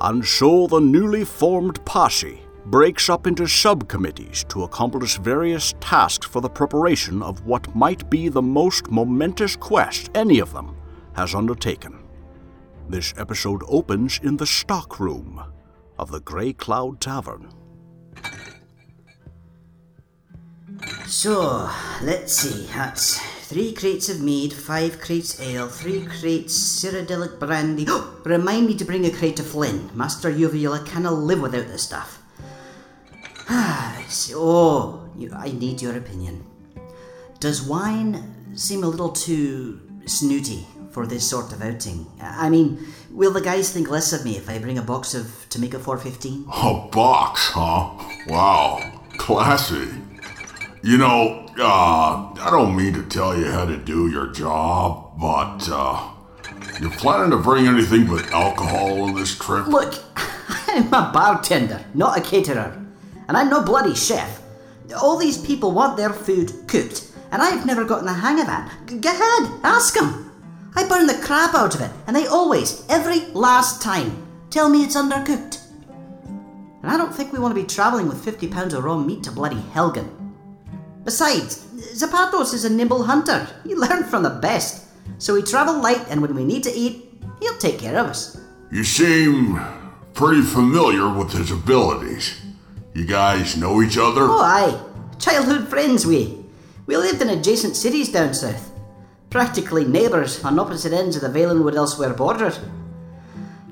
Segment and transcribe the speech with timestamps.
[0.00, 6.40] And so the newly formed posse breaks up into subcommittees to accomplish various tasks for
[6.40, 10.76] the preparation of what might be the most momentous quest any of them
[11.14, 12.02] has undertaken.
[12.88, 15.42] This episode opens in the stockroom
[15.98, 17.50] of the Grey Cloud Tavern.
[21.06, 21.70] So,
[22.02, 22.66] let's see.
[22.72, 27.86] That's three crates of mead, five crates ale, three crates Cyrodiilic brandy.
[28.24, 29.88] Remind me to bring a crate of Flin.
[29.94, 32.20] Master Uvula cannot live without this stuff.
[34.08, 36.44] so, oh, you, I need your opinion.
[37.38, 42.04] Does wine seem a little too snooty for this sort of outing?
[42.20, 45.26] I mean, will the guys think less of me if I bring a box of
[45.50, 46.46] Tamika 415?
[46.48, 47.92] A box, huh?
[48.26, 49.88] Wow, classy.
[50.82, 55.68] You know, uh, I don't mean to tell you how to do your job, but,
[55.70, 56.10] uh,
[56.80, 59.66] you planning to bring anything but alcohol on this trip?
[59.66, 59.94] Look,
[60.68, 62.82] I'm a bartender, not a caterer.
[63.28, 64.42] And I'm no bloody chef.
[65.00, 68.70] All these people want their food cooked, and I've never gotten the hang of that.
[68.86, 70.22] Go ahead, ask them.
[70.76, 74.84] I burn the crap out of it, and they always, every last time, tell me
[74.84, 75.62] it's undercooked.
[76.82, 79.24] And I don't think we want to be travelling with 50 pounds of raw meat
[79.24, 80.25] to bloody Helgen.
[81.06, 83.46] Besides, Zapatos is a nimble hunter.
[83.62, 84.84] He learned from the best.
[85.18, 87.08] So we travel light, and when we need to eat,
[87.40, 88.40] he'll take care of us.
[88.72, 89.60] You seem
[90.14, 92.34] pretty familiar with his abilities.
[92.92, 94.22] You guys know each other?
[94.22, 94.82] Oh, aye.
[95.20, 96.44] Childhood friends, we.
[96.86, 98.72] We lived in adjacent cities down south.
[99.30, 102.52] Practically neighbours on opposite ends of the Valenwood Elsweyr border.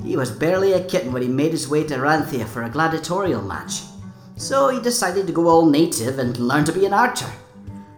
[0.05, 3.43] He was barely a kitten when he made his way to Ranthia for a gladiatorial
[3.43, 3.81] match.
[4.37, 7.31] So he decided to go all native and learn to be an archer.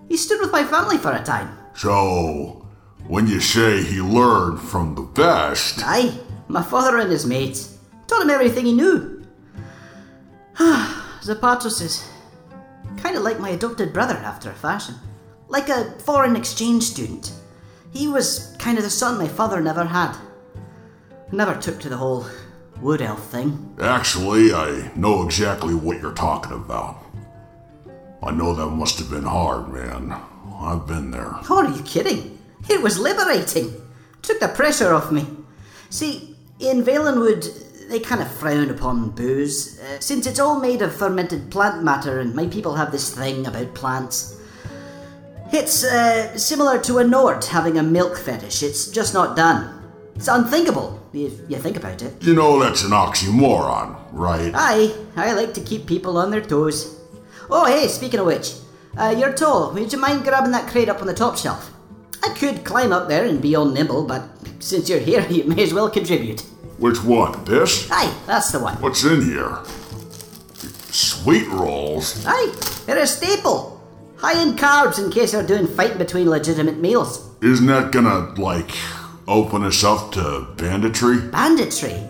[0.09, 1.56] He stood with my family for a time.
[1.75, 2.67] So,
[3.06, 7.78] when you say he learned from the best, Aye, my father and his mates.
[8.06, 9.27] Taught him everything he knew.
[10.56, 12.09] Zapatos is
[12.98, 14.94] kind of like my adopted brother after a fashion.
[15.49, 17.32] Like a foreign exchange student.
[17.93, 20.16] He was kind of the son my father never had.
[21.32, 22.27] Never took to the whole
[22.81, 23.76] wood elf thing.
[23.81, 27.03] actually, I know exactly what you're talking about.
[28.22, 30.14] I know that must have been hard, man.
[30.59, 31.34] I've been there.
[31.50, 32.38] Oh, are you kidding?
[32.69, 33.75] It was liberating.
[34.22, 35.26] Took the pressure off me.
[35.91, 40.94] See, in Valenwood, they kind of frown upon booze, uh, since it's all made of
[40.94, 44.41] fermented plant matter, and my people have this thing about plants.
[45.53, 48.62] It's uh, similar to a Nord having a milk fetish.
[48.62, 49.75] It's just not done.
[50.16, 52.15] It's unthinkable if you think about it.
[52.22, 54.50] You know that's an oxymoron, right?
[54.54, 56.99] Aye, I like to keep people on their toes.
[57.50, 58.55] Oh, hey, speaking of which,
[58.97, 59.72] uh, you're tall.
[59.75, 61.71] Would you mind grabbing that crate up on the top shelf?
[62.25, 64.22] I could climb up there and be all nimble, but
[64.59, 66.41] since you're here, you may as well contribute.
[66.78, 67.44] Which one?
[67.44, 67.88] This?
[67.91, 68.76] Aye, that's the one.
[68.81, 69.59] What's in here?
[70.91, 72.25] Sweet rolls?
[72.26, 72.55] Aye,
[72.87, 73.75] they're a staple.
[74.16, 77.31] High in carbs in case you're doing fighting between legitimate meals.
[77.43, 78.71] Isn't that gonna, like,
[79.28, 81.19] open us up to banditry?
[81.31, 82.09] Banditry?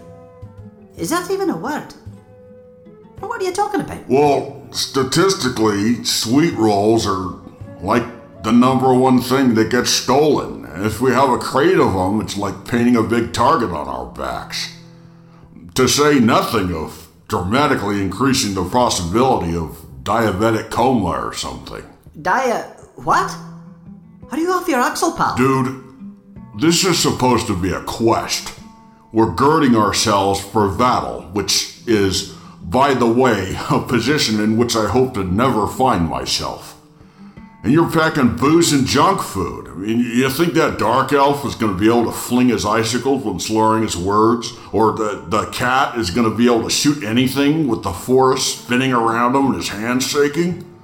[0.96, 1.92] Is that even a word?
[3.20, 4.08] What are you talking about?
[4.08, 7.34] Well, statistically, sweet rolls are
[7.80, 8.04] like
[8.42, 10.64] the number one thing that gets stolen.
[10.66, 13.88] And if we have a crate of them, it's like painting a big target on
[13.88, 14.74] our backs.
[15.74, 21.82] To say nothing of dramatically increasing the possibility of diabetic coma or something.
[22.20, 22.62] Dia.
[22.96, 23.34] What?
[24.30, 25.36] Are you off your axle, pal?
[25.36, 25.85] Dude,
[26.56, 28.58] this is supposed to be a quest.
[29.12, 34.88] We're girding ourselves for battle, which is, by the way, a position in which I
[34.88, 36.72] hope to never find myself.
[37.62, 39.66] And you're packing booze and junk food.
[39.68, 42.64] I mean, you think that dark elf is going to be able to fling his
[42.64, 44.52] icicles when slurring his words?
[44.72, 48.62] Or the, the cat is going to be able to shoot anything with the forest
[48.62, 50.75] spinning around him and his hands shaking?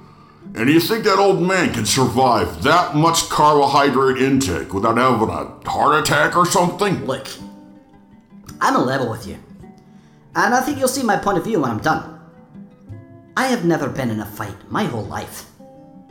[0.55, 5.27] And do you think that old man can survive that much carbohydrate intake without having
[5.27, 7.03] a heart attack or something?
[7.05, 7.27] Look,
[8.61, 9.39] I'm a level with you.
[10.35, 12.19] And I think you'll see my point of view when I'm done.
[13.35, 15.49] I have never been in a fight my whole life.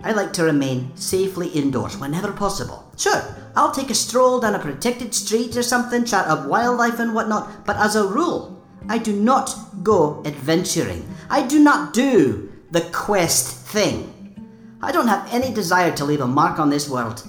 [0.02, 2.90] I like to remain safely indoors whenever possible.
[2.96, 3.22] Sure,
[3.54, 7.64] I'll take a stroll down a protected street or something, chat up wildlife and whatnot,
[7.64, 11.08] but as a rule, I do not go adventuring.
[11.30, 14.11] I do not do the quest thing.
[14.82, 17.22] I don't have any desire to leave a mark on this world.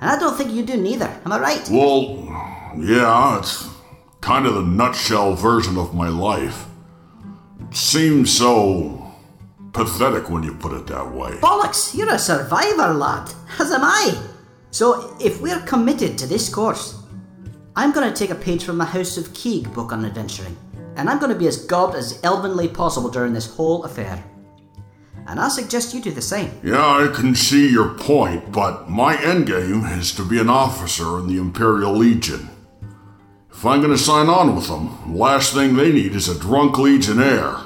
[0.00, 1.08] And I don't think you do neither.
[1.24, 1.68] Am I right?
[1.70, 2.24] Well,
[2.78, 3.68] yeah, it's
[4.20, 6.66] kind of the nutshell version of my life.
[7.68, 9.12] It seems so
[9.72, 11.32] pathetic when you put it that way.
[11.32, 14.16] Bollocks, you're a survivor, lad, as am I.
[14.70, 17.02] So, if we're committed to this course,
[17.74, 20.56] I'm going to take a page from the House of Keeg book on adventuring.
[20.96, 24.22] and I'm going to be as gobbed as elvenly possible during this whole affair.
[25.30, 26.50] And I suggest you do the same.
[26.64, 31.28] Yeah, I can see your point, but my endgame is to be an officer in
[31.28, 32.50] the Imperial Legion.
[33.52, 36.78] If I'm gonna sign on with them, the last thing they need is a drunk
[36.78, 37.58] legionnaire.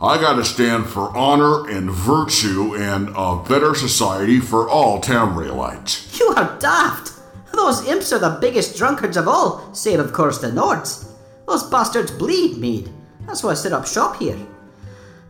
[0.00, 6.20] I gotta stand for honor and virtue and a better society for all Tamrielites.
[6.20, 7.14] You are daft!
[7.52, 11.10] Those imps are the biggest drunkards of all, save of course the Nords.
[11.48, 12.90] Those bastards bleed mead.
[13.26, 14.38] That's why I set up shop here.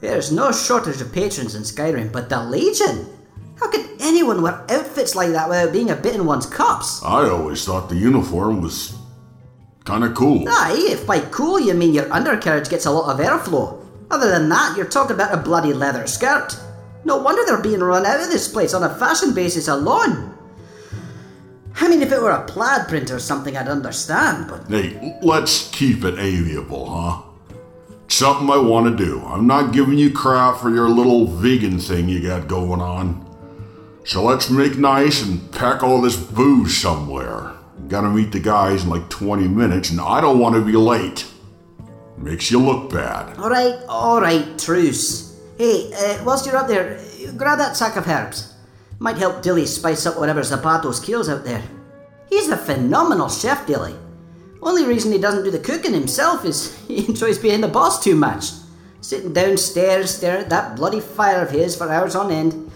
[0.03, 3.07] There's no shortage of patrons in Skyrim, but the Legion?
[3.61, 7.01] How could anyone wear outfits like that without being a bit in one's cups?
[7.05, 8.97] I always thought the uniform was
[9.85, 10.45] kinda cool.
[10.49, 13.79] Aye, if by cool you mean your undercarriage gets a lot of airflow.
[14.11, 16.57] Other than that, you're talking about a bloody leather skirt.
[17.05, 20.37] No wonder they're being run out of this place on a fashion basis alone.
[21.81, 24.67] I mean, if it were a plaid print or something, I'd understand, but.
[24.67, 27.23] Hey, let's keep it amiable, huh?
[28.13, 29.23] Something I want to do.
[29.25, 33.25] I'm not giving you crap for your little vegan thing you got going on.
[34.05, 37.53] So let's make nice and pack all this booze somewhere.
[37.89, 41.27] Gotta meet the guys in like 20 minutes, and I don't want to be late.
[42.19, 43.39] Makes you look bad.
[43.39, 45.41] Alright, alright, truce.
[45.57, 47.03] Hey, uh, whilst you're up there,
[47.39, 48.53] grab that sack of herbs.
[48.99, 51.63] Might help Dilly spice up whatever Zapatos kills out there.
[52.29, 53.95] He's a phenomenal chef, Dilly.
[54.63, 58.15] Only reason he doesn't do the cooking himself is he enjoys being the boss too
[58.15, 58.51] much.
[59.01, 62.71] Sitting downstairs staring at that bloody fire of his for hours on end.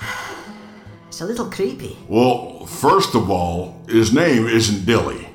[1.08, 1.96] It's a little creepy.
[2.08, 5.28] Well, first of all, his name isn't Dilly.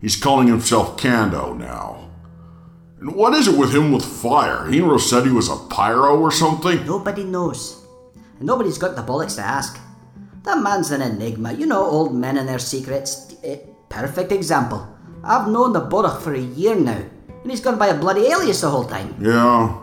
[0.00, 2.08] He's calling himself Kando now.
[2.98, 4.66] And what is it with him with fire?
[4.68, 6.84] Hero said he was a pyro or something?
[6.86, 7.84] Nobody knows.
[8.38, 9.78] And nobody's got the bollocks to ask.
[10.44, 11.52] That man's an enigma.
[11.52, 13.34] You know old men and their secrets.
[13.44, 13.58] Eh,
[13.88, 14.86] perfect example.
[15.24, 17.02] I've known the Borach for a year now,
[17.42, 19.16] and he's gone by a bloody alias the whole time.
[19.20, 19.78] Yeah.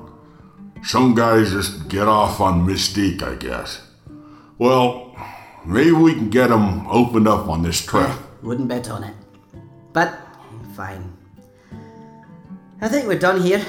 [0.84, 3.82] Some guys just get off on mystique, I guess.
[4.58, 5.16] Well,
[5.66, 8.12] maybe we can get him opened up on this trip.
[8.44, 9.16] Wouldn't bet on it.
[9.94, 10.18] But,
[10.76, 11.14] fine.
[12.82, 13.66] I think we're done here.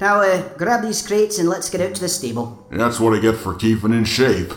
[0.00, 2.66] Now, uh, grab these crates and let's get out to the stable.
[2.70, 4.52] That's what I get for keeping in shape.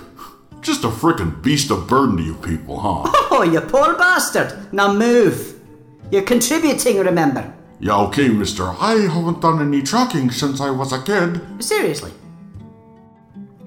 [0.65, 3.03] Just a frickin' beast of burden to you people, huh?
[3.29, 4.73] Oh, you poor bastard!
[4.73, 5.61] Now move!
[6.09, 7.53] You're contributing, remember?
[7.79, 8.63] Yeah, okay, mister.
[8.63, 11.39] I haven't done any trucking since I was a kid.
[11.63, 12.11] Seriously.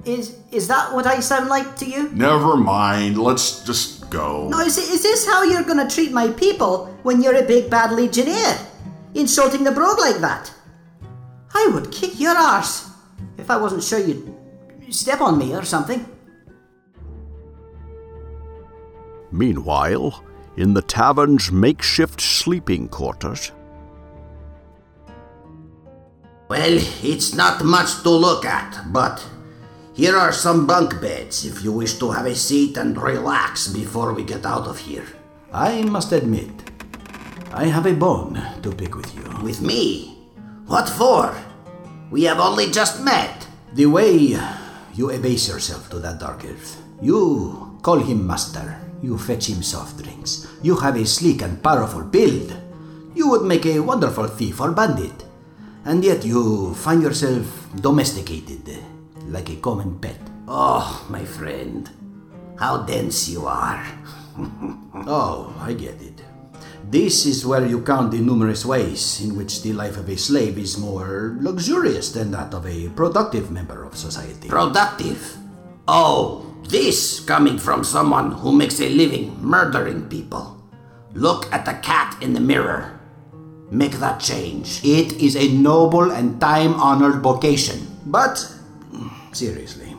[0.05, 2.11] Is is that what I sound like to you?
[2.11, 3.17] Never mind.
[3.17, 4.49] Let's just go.
[4.49, 7.93] No, is, is this how you're gonna treat my people when you're a big bad
[7.93, 8.59] legionnaire?
[9.15, 10.51] Insulting the brogue like that?
[11.55, 12.91] I would kick your arse
[13.37, 14.35] if I wasn't sure you'd
[14.91, 16.05] step on me or something.
[19.31, 20.25] Meanwhile,
[20.57, 23.53] in the tavern's makeshift sleeping quarters,
[26.49, 29.23] Well, it's not much to look at, but
[29.93, 34.15] here are some bunk beds if you wish to have a seat and relax before
[34.15, 35.05] we get out of here.
[35.53, 36.49] I must admit,
[37.53, 39.25] I have a bone to pick with you.
[39.43, 40.17] With me?
[40.67, 41.37] What for?
[42.11, 43.47] We have only just met.
[43.75, 44.39] The way
[44.95, 46.81] you abase yourself to that dark earth.
[47.03, 48.88] You call him master.
[49.03, 50.47] You fetch him soft drinks.
[50.63, 52.55] You have a sleek and powerful build.
[53.15, 55.25] You would make a wonderful thief or bandit.
[55.85, 58.79] And yet you find yourself domesticated,
[59.29, 60.19] like a common pet.
[60.47, 61.89] Oh, my friend,
[62.59, 63.85] how dense you are.
[65.07, 66.23] Oh, I get it.
[66.89, 70.57] This is where you count the numerous ways in which the life of a slave
[70.59, 74.49] is more luxurious than that of a productive member of society.
[74.49, 75.37] Productive.
[75.87, 80.63] Oh, this coming from someone who makes a living murdering people.
[81.15, 83.01] Look at the cat in the mirror.
[83.71, 84.85] Make that change.
[84.85, 87.87] It is a noble and time honored vocation.
[88.07, 88.37] But,
[89.33, 89.97] seriously,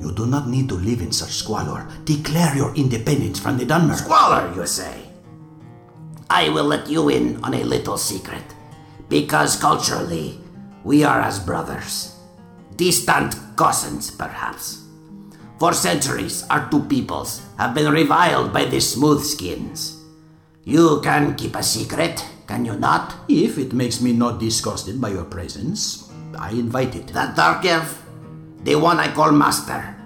[0.00, 1.88] you do not need to live in such squalor.
[2.04, 3.96] Declare your independence from the Dunmer.
[3.96, 5.02] Squalor, you say?
[6.30, 8.44] I will let you in on a little secret.
[9.08, 10.40] Because culturally,
[10.84, 12.14] we are as brothers.
[12.76, 14.87] Distant cousins, perhaps.
[15.58, 19.98] For centuries, our two peoples have been reviled by the smoothskins.
[20.62, 23.26] You can keep a secret, can you not?
[23.28, 27.08] If it makes me not disgusted by your presence, I invite it.
[27.08, 28.06] That dark elf,
[28.62, 29.96] the one I call master,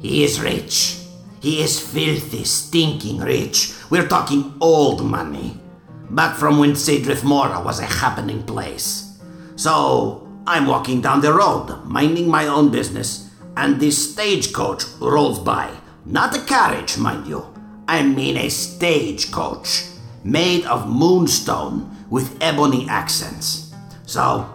[0.00, 0.96] he is rich.
[1.40, 3.74] He is filthy, stinking rich.
[3.90, 5.60] We're talking old money.
[6.08, 9.18] Back from when Sadrith Mora was a happening place.
[9.56, 15.70] So I'm walking down the road, minding my own business, and this stagecoach rolls by.
[16.04, 17.52] Not a carriage, mind you.
[17.88, 19.84] I mean a stagecoach,
[20.24, 23.74] made of moonstone, with ebony accents.
[24.06, 24.52] So,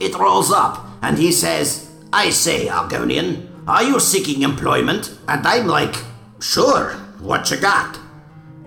[0.00, 5.18] it rolls up, and he says, I say, Argonian, are you seeking employment?
[5.26, 5.96] And I'm like,
[6.38, 7.98] Sure, what you got?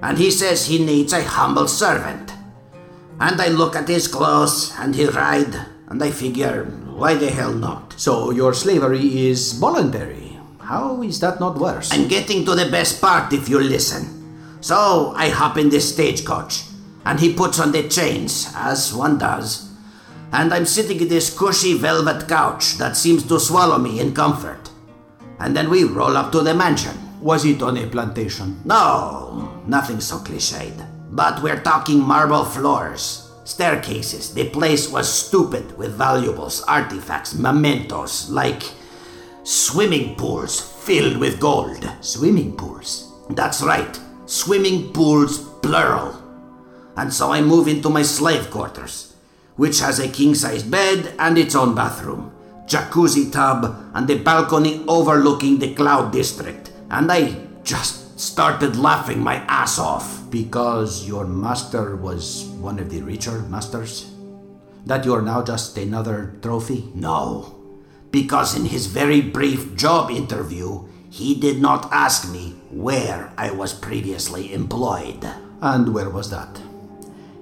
[0.02, 2.34] And he says he needs a humble servant.
[3.20, 5.54] And I look at his clothes and his ride,
[5.88, 6.66] and I figure,
[7.00, 7.94] why the hell not?
[7.98, 10.38] So your slavery is voluntary.
[10.60, 11.92] How is that not worse?
[11.92, 14.60] I'm getting to the best part if you listen.
[14.62, 16.64] So I hop in this stagecoach,
[17.06, 19.72] and he puts on the chains, as one does.
[20.34, 24.70] And I'm sitting in this cushy velvet couch that seems to swallow me in comfort.
[25.40, 26.96] And then we roll up to the mansion.
[27.22, 28.60] Was it on a plantation?
[28.66, 30.86] No, nothing so cliched.
[31.12, 34.34] But we're talking marble floors, staircases.
[34.34, 38.62] The place was stupid with valuables, artifacts, mementos, like
[39.44, 41.90] swimming pools filled with gold.
[42.02, 43.12] Swimming pools.
[43.32, 46.16] That's right, swimming pools plural.
[46.96, 49.16] And so I move into my slave quarters,
[49.56, 52.32] which has a king size bed and its own bathroom,
[52.68, 56.72] jacuzzi tub, and a balcony overlooking the cloud district.
[56.92, 60.30] And I just started laughing my ass off.
[60.30, 64.12] Because your master was one of the richer masters?
[64.86, 66.92] That you're now just another trophy?
[66.94, 67.60] No,
[68.12, 73.74] because in his very brief job interview, he did not ask me where I was
[73.74, 75.26] previously employed.
[75.62, 76.62] And where was that?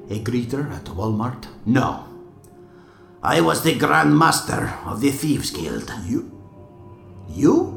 [0.10, 1.48] A greeter at Walmart?
[1.66, 2.08] No.
[3.22, 5.92] I was the Grand Master of the Thieves Guild.
[6.06, 6.32] You?
[7.30, 7.77] You?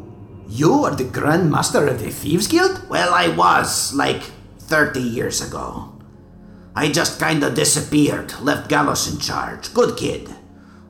[0.50, 2.90] You are the Grand Master of the Thieves Guild?
[2.90, 4.20] Well, I was, like
[4.58, 5.94] 30 years ago.
[6.74, 9.72] I just kinda disappeared, left Gallos in charge.
[9.72, 10.28] Good kid.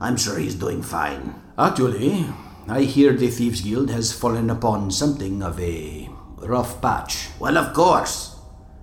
[0.01, 1.35] I'm sure he's doing fine.
[1.59, 2.25] Actually,
[2.69, 6.09] I hear the Thieves Guild has fallen upon something of a
[6.41, 7.29] rough patch.
[7.39, 8.37] Well, of course.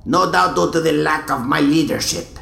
[0.05, 2.38] No doubt due to the lack of my leadership.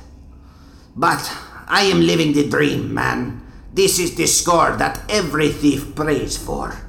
[0.94, 1.24] But
[1.70, 3.48] I am living the dream, man.
[3.74, 6.85] This is the score that every thief prays for.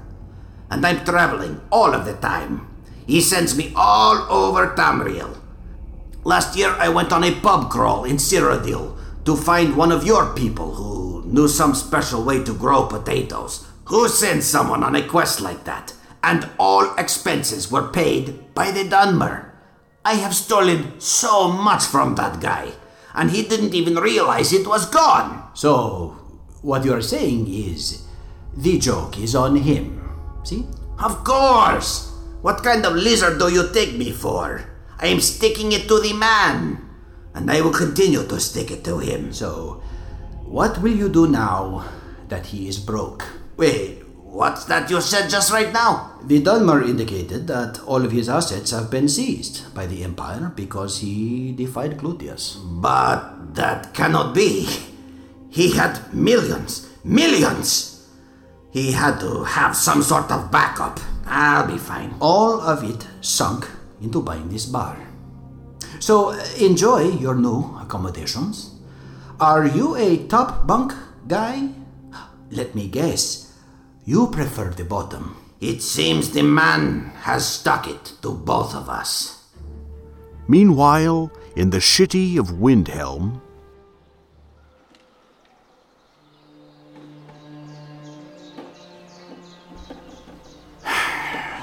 [0.71, 2.69] And I'm traveling all of the time.
[3.07, 5.39] He sends me all over Tamriel.
[6.25, 10.35] Last year I went on a pub crawl in Cyrodiil to find one of your
[10.35, 13.67] people who knew some special way to grow potatoes.
[13.87, 15.95] Who sends someone on a quest like that?
[16.23, 19.53] And all expenses were paid by the Dunmer.
[20.05, 22.73] I have stolen so much from that guy,
[23.15, 25.51] and he didn't even realize it was gone.
[25.55, 26.17] So,
[26.63, 28.05] what you are saying is
[28.57, 30.06] the joke is on him.
[30.47, 30.63] See?
[31.03, 32.15] Of course!
[32.41, 34.63] What kind of lizard do you take me for?
[35.03, 36.79] I am sticking it to the man,
[37.35, 39.35] and I will continue to stick it to him.
[39.35, 39.83] So,
[40.47, 41.83] what will you do now
[42.29, 43.27] that he is broke?
[43.57, 46.15] Wait, what's that you said just right now?
[46.23, 51.01] The Dunmer indicated that all of his assets have been seized by the Empire because
[51.01, 52.63] he defied Glutius.
[52.63, 54.69] But that cannot be.
[55.51, 57.96] He had millions, millions.
[58.77, 61.01] He had to have some sort of backup.
[61.25, 62.15] I'll be fine.
[62.21, 63.67] All of it sunk
[64.03, 64.99] into buying this bar.
[65.99, 68.77] So, uh, enjoy your new accommodations.
[69.41, 70.93] Are you a top bunk
[71.27, 71.71] guy?
[72.51, 73.51] Let me guess.
[74.05, 75.41] You prefer the bottom.
[75.59, 79.41] It seems the man has stuck it to both of us.
[80.49, 83.41] Meanwhile, in the city of Windhelm,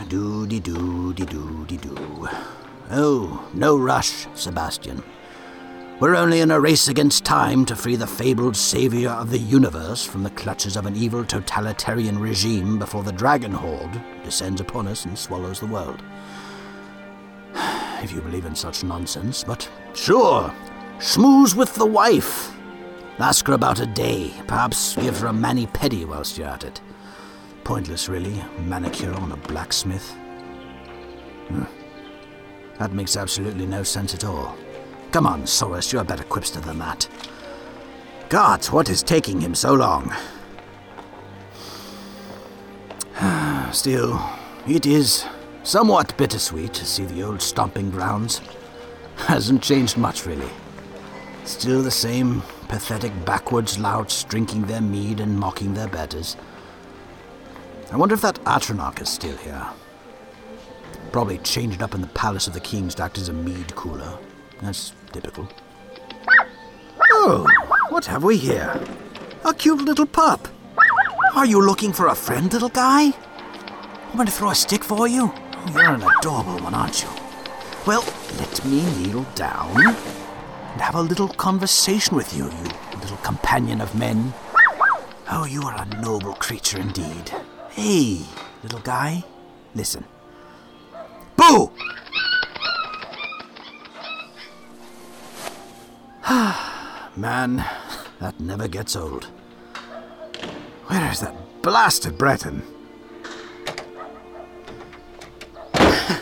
[0.10, 2.27] Doody doody doody doo.
[2.91, 5.03] Oh, no rush, Sebastian.
[6.00, 10.05] We're only in a race against time to free the fabled savior of the universe
[10.05, 15.05] from the clutches of an evil totalitarian regime before the dragon horde descends upon us
[15.05, 16.03] and swallows the world.
[18.03, 20.53] If you believe in such nonsense, but sure,
[21.00, 22.53] schmooze with the wife.
[23.17, 26.81] Ask her about a day, perhaps give her a mani pedi whilst you're at it.
[27.63, 30.12] Pointless, really, manicure on a blacksmith.
[31.48, 31.63] Hmm.
[32.77, 34.55] That makes absolutely no sense at all.
[35.12, 37.08] Come on, Soris, you're a better quipster than that.
[38.29, 40.13] Gods, what is taking him so long?
[43.72, 44.20] Still,
[44.67, 45.25] it is
[45.63, 48.41] somewhat bittersweet to see the old stomping grounds.
[49.15, 50.50] Hasn't changed much, really.
[51.46, 56.36] Still the same pathetic backwards louts drinking their mead and mocking their betters.
[57.93, 59.67] I wonder if that Atronach is still here.
[61.12, 64.17] Probably changed up in the palace of the kings to act as a mead cooler.
[64.63, 65.47] That's typical.
[67.12, 67.45] Oh,
[67.89, 68.83] what have we here?
[69.45, 70.47] A cute little pup.
[71.35, 73.12] Are you looking for a friend, little guy?
[74.09, 75.31] I'm going to throw a stick for you.
[75.31, 77.09] Oh, you're an adorable one, aren't you?
[77.85, 78.03] Well,
[78.39, 83.93] let me kneel down and have a little conversation with you, you little companion of
[83.93, 84.33] men.
[85.29, 87.31] Oh, you are a noble creature indeed.
[87.75, 88.22] Hey,
[88.62, 89.24] little guy,
[89.74, 90.06] listen.
[91.36, 91.72] Boo!
[97.15, 97.65] Man,
[98.20, 99.25] that never gets old.
[100.86, 102.62] Where is that blasted Breton?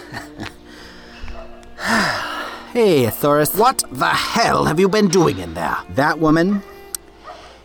[2.72, 3.54] Hey, Thoris.
[3.54, 5.76] What the hell have you been doing in there?
[5.90, 6.64] That woman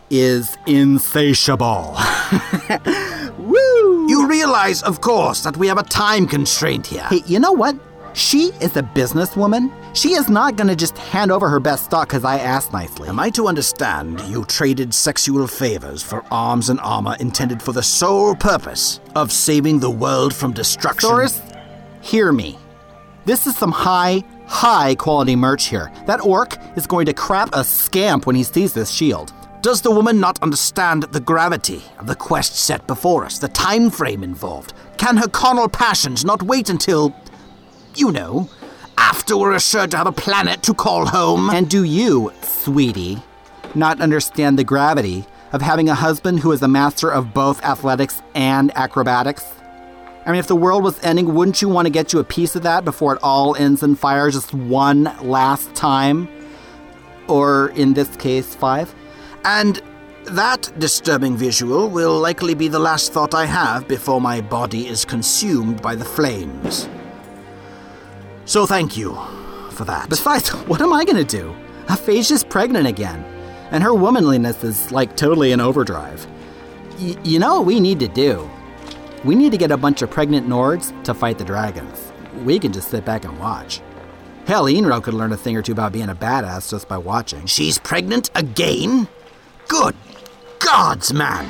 [0.09, 1.95] is insatiable.
[4.27, 7.05] Realize, of course, that we have a time constraint here.
[7.05, 7.77] Hey, you know what?
[8.13, 9.71] She is a businesswoman.
[9.95, 13.07] She is not going to just hand over her best stock because I asked nicely.
[13.07, 17.81] Am I to understand you traded sexual favors for arms and armor intended for the
[17.81, 21.09] sole purpose of saving the world from destruction?
[21.09, 21.41] Thoris,
[22.01, 22.59] hear me.
[23.23, 25.89] This is some high, high quality merch here.
[26.05, 29.31] That orc is going to crap a scamp when he sees this shield.
[29.61, 33.89] Does the woman not understand the gravity of the quest set before us, the time
[33.89, 34.73] frame involved?
[34.97, 37.15] Can her carnal passions not wait until,
[37.95, 38.47] you know,
[38.99, 41.49] after we're assured to have a planet to call home?
[41.49, 43.17] And do you, sweetie,
[43.73, 48.21] not understand the gravity of having a husband who is a master of both athletics
[48.35, 49.43] and acrobatics?
[50.27, 52.55] I mean, if the world was ending, wouldn't you want to get you a piece
[52.55, 56.27] of that before it all ends in fire just one last time?
[57.27, 58.93] Or in this case, five?
[59.47, 59.81] And
[60.25, 65.05] that disturbing visual will likely be the last thought I have before my body is
[65.05, 66.89] consumed by the flames.
[68.43, 69.17] So thank you
[69.71, 70.09] for that.
[70.09, 71.55] Besides, what am I going to do?
[71.87, 73.23] Aphasia's pregnant again,
[73.71, 76.27] and her womanliness is like totally in overdrive.
[76.99, 78.49] Y- you know what we need to do?
[79.23, 82.11] We need to get a bunch of pregnant Nords to fight the dragons.
[82.43, 83.79] We can just sit back and watch.
[84.45, 87.45] Hell, Ynroh could learn a thing or two about being a badass just by watching.
[87.45, 89.07] She's pregnant again?
[89.67, 89.95] Good
[90.59, 91.45] gods, man!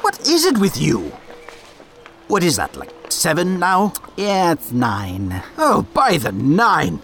[0.00, 1.12] What is it with you?
[2.28, 3.92] What is that, like seven now?
[4.16, 5.42] Yeah, it's nine.
[5.58, 7.00] Oh, by the nine!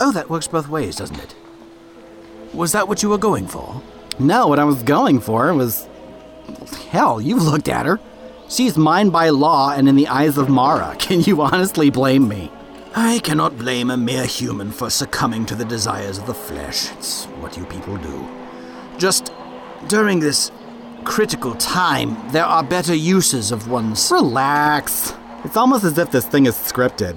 [0.00, 1.34] Oh, that works both ways, doesn't it?
[2.52, 3.82] Was that what you were going for?
[4.18, 5.88] No, what I was going for was.
[6.90, 8.00] Hell, you've looked at her.
[8.48, 10.96] She's mine by law and in the eyes of Mara.
[10.98, 12.50] Can you honestly blame me?
[12.94, 16.90] I cannot blame a mere human for succumbing to the desires of the flesh.
[16.92, 18.28] It's what you people do.
[18.98, 19.32] Just
[19.88, 20.50] during this
[21.04, 24.10] critical time, there are better uses of one's.
[24.10, 25.12] Relax.
[25.44, 27.16] It's almost as if this thing is scripted.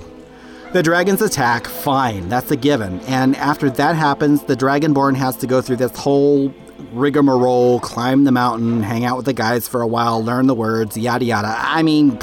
[0.71, 2.99] The dragons attack, fine, that's a given.
[3.01, 6.53] And after that happens, the Dragonborn has to go through this whole
[6.91, 10.97] rigmarole, climb the mountain, hang out with the guys for a while, learn the words,
[10.97, 11.55] yada yada.
[11.57, 12.17] I mean,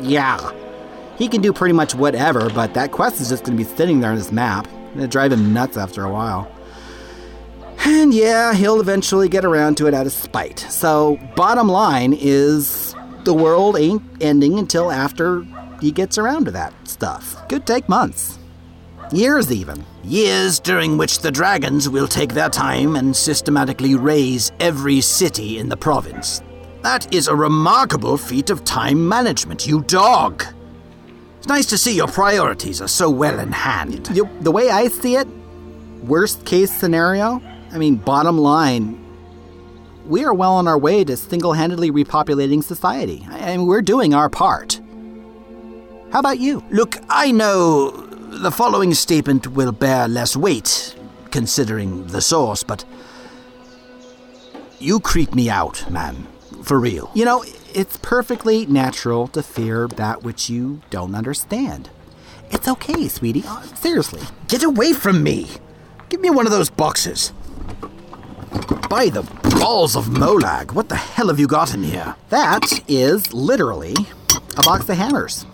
[0.00, 0.52] yeah.
[1.18, 4.00] He can do pretty much whatever, but that quest is just going to be sitting
[4.00, 4.68] there on his map.
[4.94, 6.50] It'll drive him nuts after a while.
[7.88, 10.58] And yeah, he'll eventually get around to it out of spite.
[10.58, 15.46] So, bottom line is the world ain't ending until after
[15.80, 17.46] he gets around to that stuff.
[17.48, 18.40] Could take months.
[19.12, 19.84] Years, even.
[20.02, 25.68] Years during which the dragons will take their time and systematically raise every city in
[25.68, 26.42] the province.
[26.82, 30.44] That is a remarkable feat of time management, you dog.
[31.38, 34.10] It's nice to see your priorities are so well in hand.
[34.12, 35.28] You- The way I see it,
[36.02, 37.40] worst case scenario,
[37.76, 38.98] I mean, bottom line,
[40.06, 43.26] we are well on our way to single handedly repopulating society.
[43.28, 44.80] I mean, we're doing our part.
[46.10, 46.64] How about you?
[46.70, 50.96] Look, I know the following statement will bear less weight,
[51.30, 52.86] considering the source, but
[54.78, 56.26] you creep me out, man.
[56.62, 57.10] For real.
[57.12, 61.90] You know, it's perfectly natural to fear that which you don't understand.
[62.50, 63.44] It's okay, sweetie.
[63.46, 64.22] Uh, Seriously.
[64.48, 65.48] Get away from me!
[66.08, 67.34] Give me one of those boxes.
[68.88, 69.22] By the
[69.58, 72.16] balls of Molag, what the hell have you got in here?
[72.28, 73.94] That is literally
[74.56, 75.44] a box of hammers.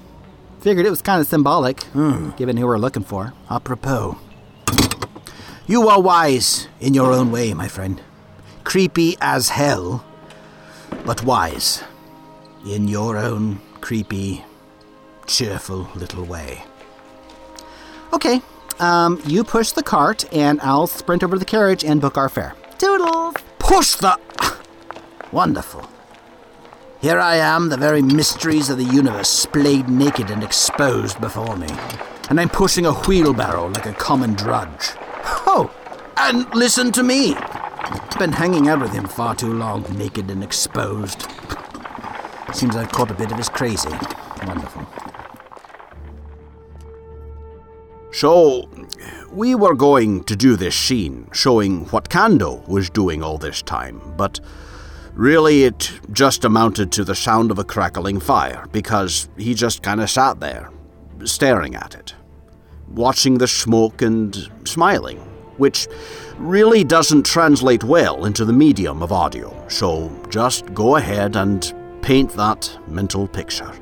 [0.61, 2.31] Figured it was kind of symbolic, hmm.
[2.37, 3.33] given who we're looking for.
[3.51, 4.19] Apropos.
[5.67, 8.01] You are wise in your own way, my friend.
[8.65, 10.05] Creepy as hell,
[11.05, 11.83] but wise
[12.67, 14.45] in your own creepy,
[15.27, 16.63] cheerful little way.
[18.13, 18.43] Okay,
[18.83, 22.29] um, you push the cart, and I'll sprint over to the carriage and book our
[22.29, 22.55] fare.
[22.79, 23.35] Toodles!
[23.59, 24.19] Push the.
[25.33, 25.89] Wonderful.
[27.01, 31.69] Here I am, the very mysteries of the universe splayed naked and exposed before me.
[32.29, 34.91] And I'm pushing a wheelbarrow like a common drudge.
[35.47, 35.73] Oh,
[36.17, 37.35] and listen to me.
[37.35, 41.27] I've Been hanging out with him far too long, naked and exposed.
[42.53, 43.91] Seems I've caught a bit of his crazy.
[44.47, 44.82] Wonderful.
[48.23, 48.69] So,
[49.33, 54.01] we were going to do this scene showing what Kando was doing all this time,
[54.17, 54.39] but
[55.13, 60.01] really it just amounted to the sound of a crackling fire because he just kind
[60.01, 60.71] of sat there,
[61.25, 62.15] staring at it,
[62.91, 65.19] watching the smoke and smiling,
[65.57, 65.89] which
[66.39, 72.31] really doesn't translate well into the medium of audio, so just go ahead and paint
[72.35, 73.82] that mental picture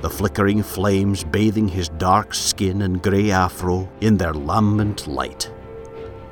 [0.00, 5.50] the flickering flames bathing his dark skin and grey afro in their lambent light.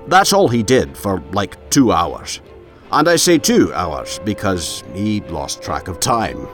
[0.06, 2.40] That's all he did for like two hours.
[2.92, 6.46] And I say two hours because he lost track of time.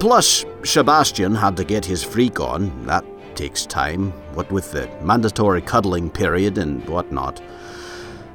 [0.00, 2.86] Plus, Sebastian had to get his freak on.
[2.86, 3.04] That
[3.36, 7.40] takes time, what with the mandatory cuddling period and whatnot.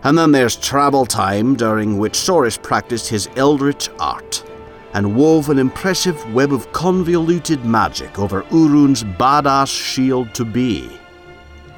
[0.04, 4.46] And then there's travel time, during which Soris practiced his eldritch art
[4.93, 10.89] and wove an impressive web of convoluted magic over Urun's badass shield to be.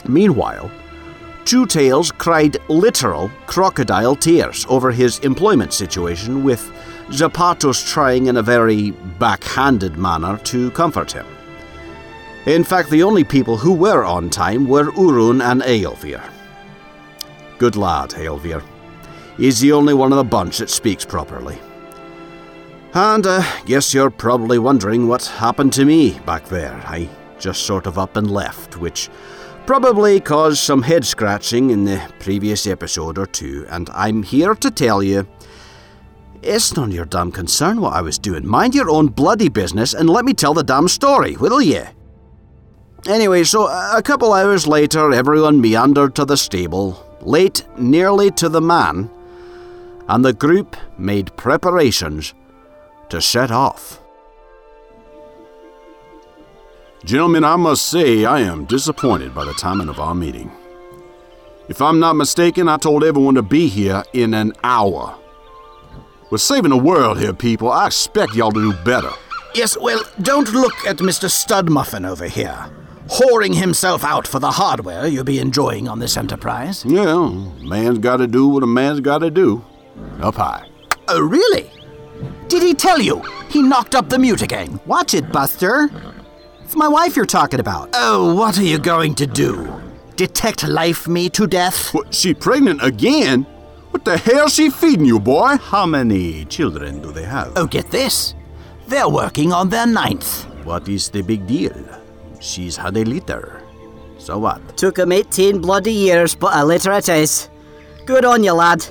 [0.07, 0.71] Meanwhile,
[1.49, 6.71] Two Tails cried literal crocodile tears over his employment situation, with
[7.09, 11.25] Zapatos trying in a very backhanded manner to comfort him.
[12.45, 16.21] In fact, the only people who were on time were Urun and Aelvir.
[17.57, 18.61] Good lad, Aelvir.
[19.37, 21.57] He's the only one of the bunch that speaks properly.
[22.93, 26.73] And I uh, guess you're probably wondering what happened to me back there.
[26.85, 29.09] I just sort of up and left, which
[29.67, 34.71] probably caused some head scratching in the previous episode or two, and I'm here to
[34.71, 35.27] tell you
[36.41, 38.47] it's none of your damn concern what I was doing.
[38.47, 41.83] Mind your own bloody business and let me tell the damn story, will ye?
[43.07, 48.61] Anyway, so a couple hours later, everyone meandered to the stable, late nearly to the
[48.61, 49.11] man,
[50.07, 52.33] and the group made preparations
[53.09, 54.01] to set off.
[57.05, 60.51] Gentlemen, I must say I am disappointed by the timing of our meeting.
[61.69, 65.15] If I'm not mistaken, I told everyone to be here in an hour.
[66.29, 67.71] We're saving the world here, people.
[67.71, 69.11] I expect y'all to do better.
[69.55, 71.29] Yes, well, don't look at Mr.
[71.29, 72.69] Studmuffin over here,
[73.07, 76.83] whoring himself out for the hardware you'll be enjoying on this enterprise.
[76.85, 77.29] Yeah,
[77.61, 79.63] man's gotta do what a man's gotta do.
[80.21, 80.67] Up high.
[81.07, 81.71] Oh, really?
[82.47, 83.21] Did he tell you?
[83.49, 84.85] He knocked up the mutagain.
[84.85, 85.89] Watch it, Buster.
[86.63, 87.89] It's my wife you're talking about.
[87.93, 89.81] Oh, what are you going to do?
[90.15, 91.93] Detect life me to death?
[91.93, 93.43] What, she pregnant again?
[93.91, 95.57] What the hell's she feeding you, boy?
[95.57, 97.53] How many children do they have?
[97.55, 98.35] Oh, get this.
[98.87, 100.45] They're working on their ninth.
[100.63, 101.73] What is the big deal?
[102.39, 103.61] She's had a litter.
[104.17, 104.77] So what?
[104.77, 107.49] Took him 18 bloody years, but a litter it is.
[108.05, 108.85] Good on you, lad.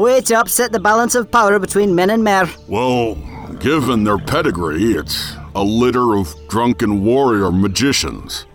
[0.00, 2.48] Way to upset the balance of power between men and mer.
[2.68, 3.16] Well,
[3.58, 8.46] given their pedigree, it's a litter of drunken warrior magicians.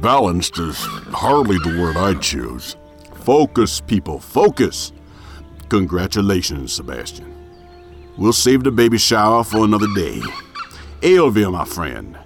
[0.00, 0.76] Balanced is
[1.12, 2.74] hardly the word I'd choose.
[3.14, 4.90] Focus, people, focus.
[5.68, 7.32] Congratulations, Sebastian.
[8.16, 10.20] We'll save the baby shower for another day.
[11.00, 12.18] Aelvir, my friend,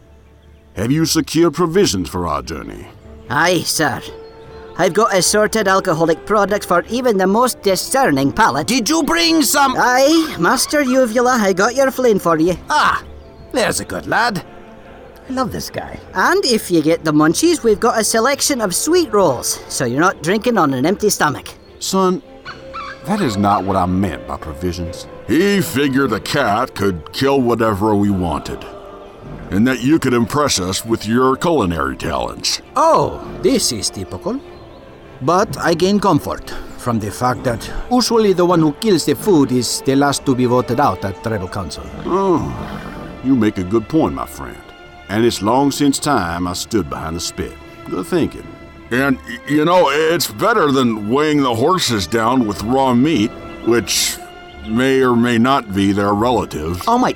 [0.77, 2.89] have you secured provisions for our journey?
[3.29, 4.01] Aye, sir.
[4.79, 8.67] I've got assorted alcoholic products for even the most discerning palate.
[8.67, 9.75] Did you bring some?
[9.77, 12.57] Aye, Master Uvula, I got your flame for you.
[12.69, 13.03] Ah,
[13.53, 14.45] there's a good lad.
[15.29, 15.99] I love this guy.
[16.15, 20.01] And if you get the munchies, we've got a selection of sweet rolls, so you're
[20.01, 21.49] not drinking on an empty stomach.
[21.79, 22.23] Son,
[23.07, 25.09] that is not what I meant by provisions.
[25.27, 28.63] He figured the cat could kill whatever we wanted,
[29.51, 32.61] and that you could impress us with your culinary talents.
[32.77, 34.39] Oh, this is typical.
[35.23, 39.51] But I gain comfort from the fact that usually the one who kills the food
[39.51, 41.85] is the last to be voted out at tribal council.
[42.05, 44.61] Oh, you make a good point, my friend.
[45.09, 47.53] And it's long since time I stood behind the spit.
[47.87, 48.47] Good thinking.
[48.91, 53.31] And, you know, it's better than weighing the horses down with raw meat,
[53.67, 54.17] which
[54.69, 56.83] may or may not be their relatives.
[56.87, 57.15] Oh my,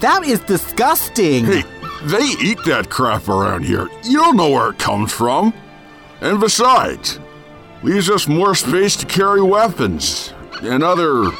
[0.00, 1.44] that is disgusting.
[1.44, 1.62] Hey,
[2.02, 3.88] they eat that crap around here.
[4.02, 5.54] You don't know where it comes from.
[6.20, 7.18] And besides,
[7.82, 11.30] leaves us more space to carry weapons and other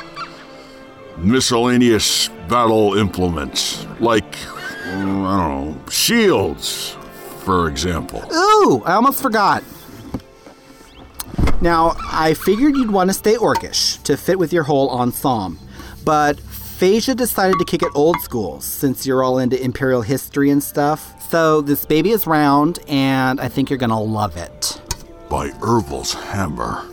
[1.19, 6.97] miscellaneous battle implements, like, mm, I don't know, shields,
[7.41, 8.23] for example.
[8.33, 9.65] Ooh, I almost forgot.
[11.61, 15.59] Now, I figured you'd want to stay orcish to fit with your whole ensemble,
[16.05, 20.63] but Phasia decided to kick it old school since you're all into imperial history and
[20.63, 21.15] stuff.
[21.31, 24.81] So this baby is round, and I think you're gonna love it
[25.29, 26.85] by Ervil's hammer.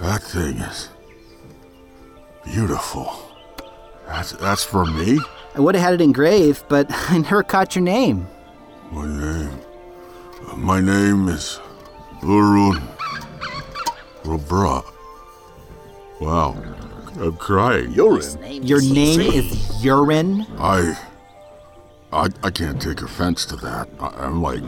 [0.00, 0.88] That thing is
[2.44, 3.12] beautiful.
[4.06, 5.18] That's, that's for me?
[5.54, 8.26] I would have had it engraved, but I never caught your name.
[8.90, 9.60] My name.
[10.56, 11.60] My name is
[12.20, 12.82] Urun.
[14.24, 14.84] Robra.
[16.20, 16.56] Wow.
[17.18, 17.92] I'm crying.
[17.92, 18.62] Urine.
[18.62, 20.46] Your name is Urine?
[20.58, 20.98] I.
[22.12, 23.88] I, I can't take offense to that.
[24.00, 24.62] I, I'm like.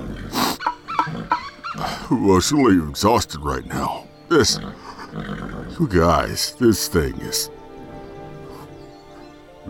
[2.10, 4.06] Emotionally exhausted right now.
[4.28, 4.58] This.
[5.78, 7.50] You guys, this thing is.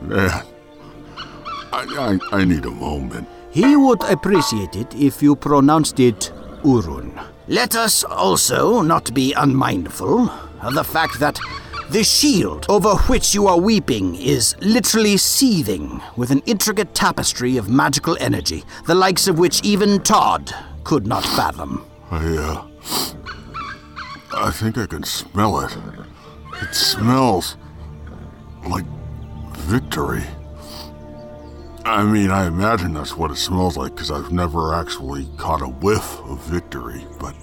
[0.01, 0.31] Man.
[1.73, 3.29] I, I, I need a moment.
[3.51, 7.25] He would appreciate it if you pronounced it Urun.
[7.49, 10.31] Let us also not be unmindful
[10.63, 11.39] of the fact that
[11.91, 17.69] the shield over which you are weeping is literally seething with an intricate tapestry of
[17.69, 21.85] magical energy, the likes of which even Todd could not fathom.
[22.13, 22.67] I, uh.
[24.35, 25.75] I think I can smell it.
[26.61, 27.57] It smells.
[28.69, 28.85] like
[29.57, 30.23] victory.
[31.85, 35.67] I mean, I imagine that's what it smells like because I've never actually caught a
[35.67, 37.35] whiff of victory, but.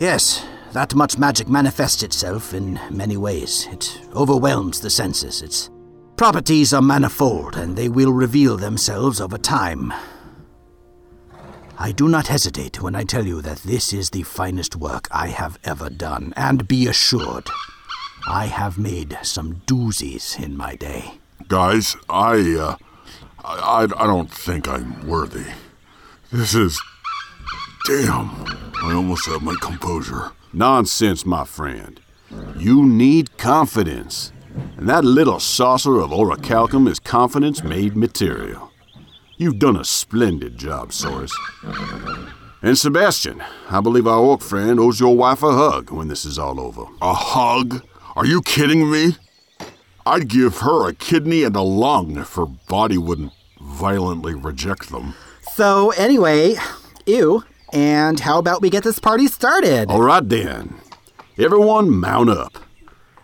[0.00, 3.68] Yes, that much magic manifests itself in many ways.
[3.70, 5.42] It overwhelms the senses.
[5.42, 5.70] Its
[6.16, 9.92] properties are manifold, and they will reveal themselves over time.
[11.78, 15.28] I do not hesitate when I tell you that this is the finest work I
[15.28, 17.48] have ever done, and be assured,
[18.28, 21.14] I have made some doozies in my day.
[21.48, 22.76] Guys, I, uh.
[23.44, 25.46] I, I don't think I'm worthy.
[26.30, 26.80] This is.
[27.86, 28.30] Damn.
[28.82, 30.30] I almost have my composure.
[30.52, 32.00] Nonsense, my friend.
[32.56, 34.32] You need confidence.
[34.76, 38.71] And that little saucer of orichalcum is confidence made material.
[39.42, 41.32] You've done a splendid job, Soris.
[42.62, 46.38] And Sebastian, I believe our orc friend owes your wife a hug when this is
[46.38, 46.84] all over.
[47.02, 47.84] A hug?
[48.14, 49.16] Are you kidding me?
[50.06, 55.16] I'd give her a kidney and a lung if her body wouldn't violently reject them.
[55.54, 56.54] So, anyway,
[57.04, 57.42] ew.
[57.72, 59.90] And how about we get this party started?
[59.90, 60.76] All right then.
[61.36, 62.58] Everyone mount up.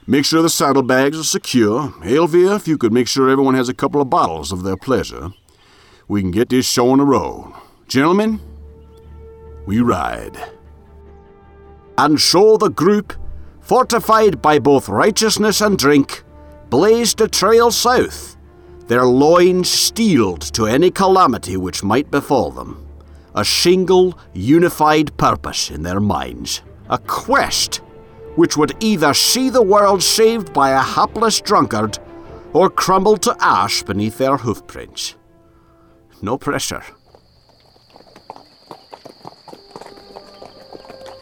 [0.05, 1.91] Make sure the saddlebags are secure.
[2.01, 5.31] Aelvir, if you could make sure everyone has a couple of bottles of their pleasure,
[6.09, 7.53] we can get this show on the road.
[7.87, 8.41] Gentlemen,
[9.67, 10.37] we ride.
[11.99, 13.13] And so the group,
[13.61, 16.25] fortified by both righteousness and drink,
[16.71, 18.37] blazed a trail south,
[18.87, 22.87] their loins steeled to any calamity which might befall them,
[23.35, 27.83] a single, unified purpose in their minds, a quest
[28.37, 31.99] which would either see the world saved by a hapless drunkard
[32.55, 35.18] or crumble to ash beneath their hoofprints.
[36.23, 36.83] No pressure.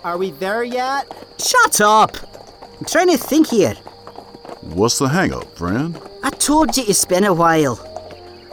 [0.05, 1.13] Are we there yet?
[1.39, 2.17] Shut up!
[2.79, 3.75] I'm trying to think here.
[4.63, 6.01] What's the hang up, friend?
[6.23, 7.79] I told you it's been a while.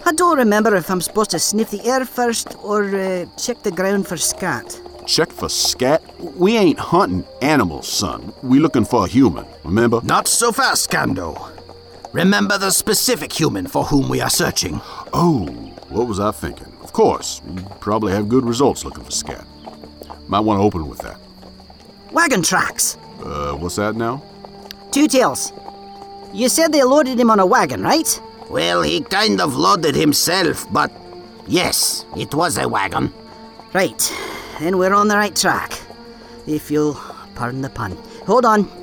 [0.05, 3.71] I don't remember if I'm supposed to sniff the air first or uh, check the
[3.71, 4.79] ground for scat.
[5.05, 6.01] Check for scat.
[6.19, 8.33] We ain't hunting animals, son.
[8.41, 10.01] We looking for a human, remember?
[10.03, 11.51] Not so fast, Kando.
[12.13, 14.81] Remember the specific human for whom we are searching.
[15.13, 16.71] Oh, what was I thinking?
[16.81, 19.45] Of course, we probably have good results looking for scat.
[20.27, 21.17] Might want to open with that.
[22.11, 22.97] Wagon tracks.
[23.23, 24.23] Uh, what's that now?
[24.91, 25.53] Two tails.
[26.33, 28.21] You said they loaded him on a wagon, right?
[28.49, 30.91] Well, he kind of loaded himself, but
[31.47, 33.13] yes, it was a wagon.
[33.73, 34.11] Right.
[34.59, 35.79] Then we're on the right track.
[36.45, 36.95] If you'll
[37.35, 37.97] pardon the pun.
[38.25, 38.82] Hold on.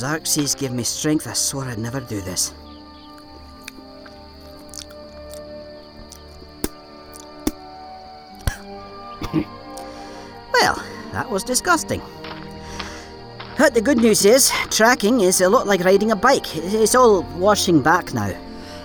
[0.00, 1.26] Xerxes give me strength.
[1.26, 2.54] I swore I'd never do this.
[10.54, 10.82] well,
[11.12, 12.00] that was disgusting.
[13.58, 16.56] But the good news is, tracking is a lot like riding a bike.
[16.56, 18.34] It's all washing back now.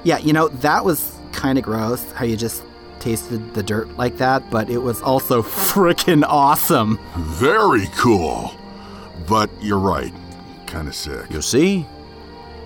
[0.04, 2.62] Yeah, you know, that was kind of gross how you just
[2.99, 6.99] tasted the dirt like that, but it was also freaking awesome.
[7.15, 8.54] Very cool.
[9.30, 10.12] But you're right.
[10.67, 11.30] Kind of sick.
[11.30, 11.86] You see?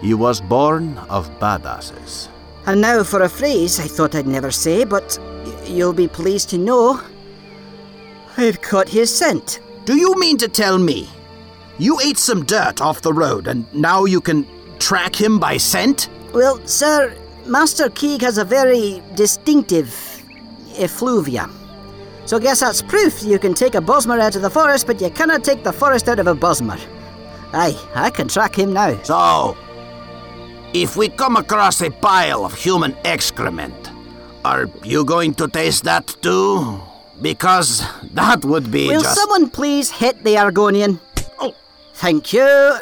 [0.01, 2.29] He was born of badasses.
[2.65, 6.49] And now for a phrase I thought I'd never say, but y- you'll be pleased
[6.51, 7.01] to know
[8.37, 9.59] I've caught his scent.
[9.85, 11.09] Do you mean to tell me
[11.77, 14.45] you ate some dirt off the road and now you can
[14.79, 16.09] track him by scent?
[16.33, 17.13] Well, sir,
[17.45, 19.89] Master Keeg has a very distinctive
[20.77, 21.49] effluvia.
[22.25, 25.01] So I guess that's proof you can take a Bosmer out of the forest, but
[25.01, 26.79] you cannot take the forest out of a Bosmer.
[27.53, 29.01] Aye, I can track him now.
[29.03, 29.57] So,
[30.73, 33.91] if we come across a pile of human excrement,
[34.45, 36.79] are you going to taste that too?
[37.21, 37.83] Because
[38.13, 39.15] that would be Will just.
[39.15, 40.99] someone please hit the Argonian?
[41.39, 41.53] Oh,
[41.93, 42.77] thank you.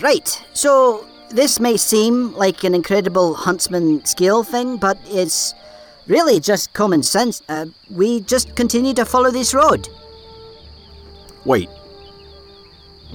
[0.00, 5.54] Right, so this may seem like an incredible huntsman skill thing, but it's
[6.06, 7.42] really just common sense.
[7.48, 9.88] Uh, we just continue to follow this road.
[11.44, 11.68] Wait.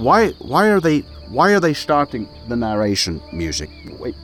[0.00, 3.68] Why why are they why are they starting the narration music?
[3.98, 4.14] Wait.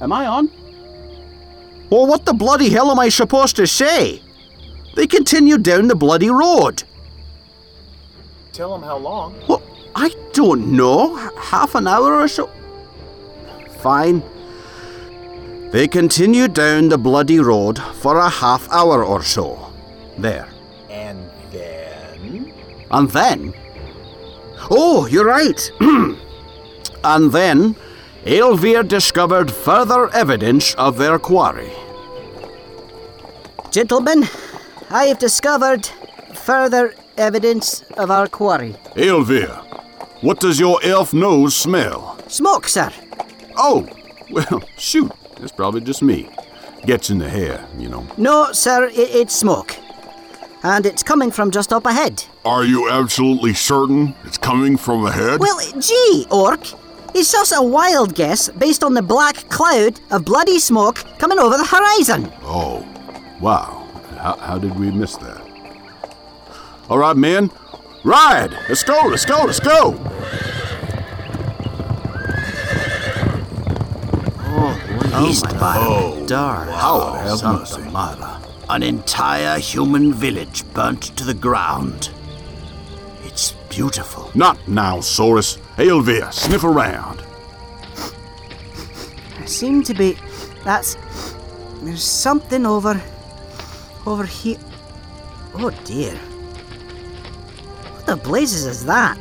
[0.00, 0.50] Am I on?
[1.90, 4.22] Well, what the bloody hell am I supposed to say?
[4.96, 6.84] They continue down the bloody road.
[8.52, 9.34] Tell them how long.
[9.46, 9.62] Well,
[9.94, 11.16] I don't know.
[11.36, 12.50] Half an hour or so?
[13.80, 14.22] Fine.
[15.70, 19.72] They continue down the bloody road for a half hour or so.
[20.16, 20.48] There.
[20.88, 22.52] And then.
[22.90, 23.54] And then.
[24.70, 25.70] Oh, you're right.
[27.04, 27.76] and then,
[28.24, 31.70] Aelvir discovered further evidence of their quarry.
[33.70, 34.24] Gentlemen,
[34.90, 35.86] I have discovered
[36.34, 38.74] further evidence of our quarry.
[38.96, 39.50] Aelvir,
[40.22, 42.18] what does your elf nose smell?
[42.28, 42.90] Smoke, sir.
[43.56, 43.86] Oh,
[44.30, 45.12] well, shoot.
[45.38, 46.28] That's probably just me.
[46.86, 48.06] Gets in the hair, you know.
[48.16, 49.76] No, sir, i it's smoke.
[50.64, 52.24] And it's coming from just up ahead.
[52.46, 55.38] Are you absolutely certain it's coming from ahead?
[55.38, 56.60] Well, gee, Orc.
[57.14, 61.58] It's just a wild guess based on the black cloud of bloody smoke coming over
[61.58, 62.32] the horizon.
[62.42, 62.84] Oh,
[63.40, 63.86] wow.
[64.18, 65.46] How, how did we miss that?
[66.88, 67.50] All right, men.
[68.02, 68.52] Ride!
[68.68, 69.98] Let's go, let's go, let's go!
[74.56, 76.70] Oh, East by oh, dark.
[76.70, 77.82] How have Santa mercy.
[77.90, 78.33] Mara.
[78.70, 82.10] An entire human village burnt to the ground.
[83.24, 84.30] It's beautiful.
[84.34, 85.58] Not now, Soris.
[85.76, 87.22] Aelvir, sniff around.
[89.38, 90.16] I seem to be.
[90.64, 90.96] That's.
[91.82, 93.00] There's something over.
[94.06, 94.58] over here.
[95.54, 96.14] Oh dear.
[96.14, 99.18] What the blazes is that?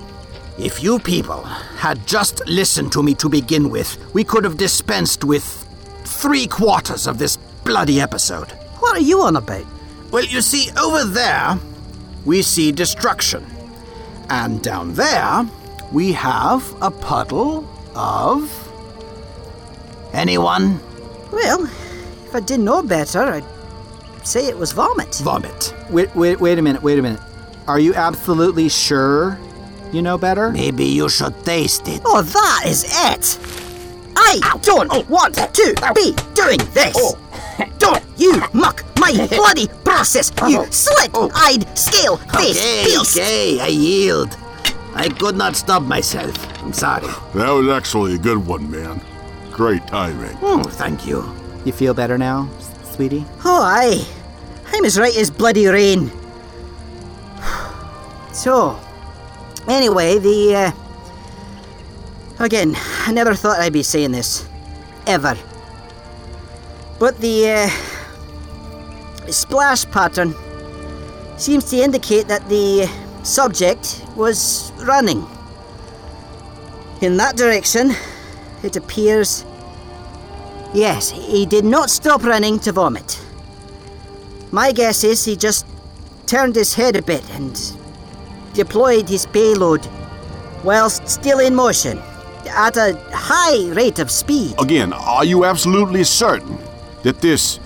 [0.58, 5.23] If you people had just listened to me to begin with, we could have dispensed
[5.23, 5.43] with
[6.06, 8.53] three quarters of this bloody episode.
[8.84, 9.65] What are you on about?
[10.12, 11.58] Well, you see, over there,
[12.26, 13.46] we see destruction.
[14.30, 15.48] And down there,
[15.93, 17.65] we have a puddle
[17.96, 18.52] of.
[20.12, 20.82] Anyone?
[21.32, 25.15] Well, if I didn't know better, I'd say it was vomit.
[25.24, 25.74] Vomit.
[25.89, 27.22] Wait, wait, wait a minute, wait a minute.
[27.69, 29.39] Are you absolutely sure
[29.93, 30.52] you know better?
[30.52, 32.02] Maybe you should taste it.
[32.04, 33.39] Oh, that is it!
[34.17, 35.06] I don't oh.
[35.08, 36.93] want to be doing this!
[36.98, 37.17] Oh.
[37.80, 43.17] Don't you muck my bloody process, you slit-eyed, scale-faced Okay, beast!
[43.17, 44.38] okay, I yield.
[44.95, 46.34] I could not stop myself.
[46.63, 47.08] I'm sorry.
[47.34, 49.02] That was actually a good one, man.
[49.52, 50.38] Great timing.
[50.41, 51.23] Oh, thank you.
[51.65, 52.49] You feel better now,
[52.84, 53.26] sweetie?
[53.43, 54.06] Oh, aye.
[54.71, 56.12] I'm as right as bloody rain.
[58.32, 58.80] So,
[59.67, 60.56] anyway, the.
[60.56, 60.71] Uh,
[62.43, 62.73] again,
[63.06, 64.47] I never thought I'd be saying this.
[65.06, 65.38] Ever.
[67.03, 67.37] But the.
[67.49, 67.69] Uh,
[69.29, 70.33] splash pattern
[71.37, 72.89] seems to indicate that the
[73.23, 75.25] subject was running.
[77.01, 77.91] In that direction,
[78.63, 79.45] it appears.
[80.73, 83.21] Yes, he did not stop running to vomit.
[84.51, 85.65] My guess is he just
[86.25, 87.59] turned his head a bit and
[88.53, 89.85] deployed his payload
[90.63, 91.99] whilst still in motion
[92.47, 94.55] at a high rate of speed.
[94.59, 96.57] Again, are you absolutely certain
[97.03, 97.59] that this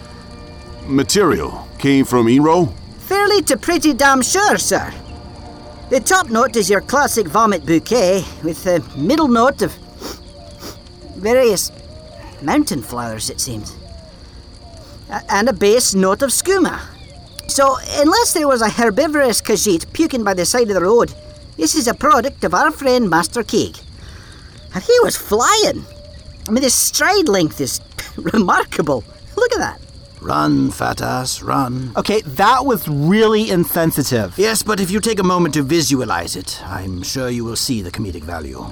[0.86, 2.73] material came from Ynroh?
[3.00, 4.93] Fairly to pretty damn sure, sir.
[5.89, 9.73] The top note is your classic vomit bouquet, with the middle note of
[11.15, 11.71] various
[12.41, 13.76] mountain flowers, it seems.
[15.30, 16.82] And a base note of skooma.
[17.47, 21.13] So, unless there was a herbivorous Khajiit puking by the side of the road,
[21.56, 23.78] this is a product of our friend Master Cake.
[24.73, 25.86] And he was flying.
[26.47, 27.80] I mean, his stride length is
[28.17, 29.06] remarkable.
[29.38, 29.80] Look at that.
[30.19, 31.91] Run, fat ass, run.
[31.95, 34.38] Okay, that was really insensitive.
[34.38, 37.82] Yes, but if you take a moment to visualize it, I'm sure you will see
[37.82, 38.65] the comedic value.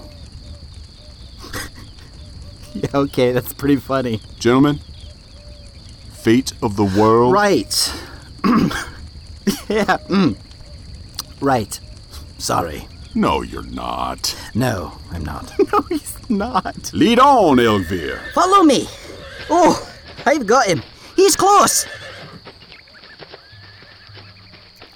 [2.93, 4.19] okay, that's pretty funny.
[4.39, 4.79] Gentlemen,
[6.11, 7.31] fate of the world.
[7.33, 7.93] Right.
[9.69, 10.35] Yeah, mm.
[11.39, 11.79] Right.
[12.39, 12.87] Sorry.
[13.13, 14.35] No, you're not.
[14.55, 15.53] No, I'm not.
[15.71, 16.91] No, he's not.
[16.93, 18.19] Lead on, Aelvir.
[18.33, 18.87] Follow me.
[19.49, 19.87] Oh,
[20.25, 20.81] I've got him.
[21.15, 21.85] He's close.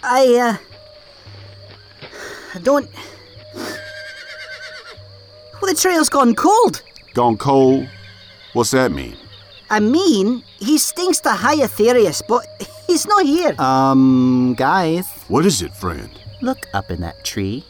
[0.03, 0.57] I, uh.
[2.55, 2.89] I don't.
[5.61, 6.82] Well, the trail's gone cold.
[7.13, 7.88] Gone cold?
[8.53, 9.15] What's that mean?
[9.69, 12.45] I mean, he stinks to Hyatherius, but
[12.88, 13.53] he's not here.
[13.61, 16.09] Um, guys, What is it, friend?
[16.41, 17.65] look up in that tree.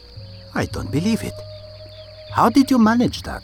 [0.54, 1.34] I don't believe it.
[2.30, 3.42] How did you manage that?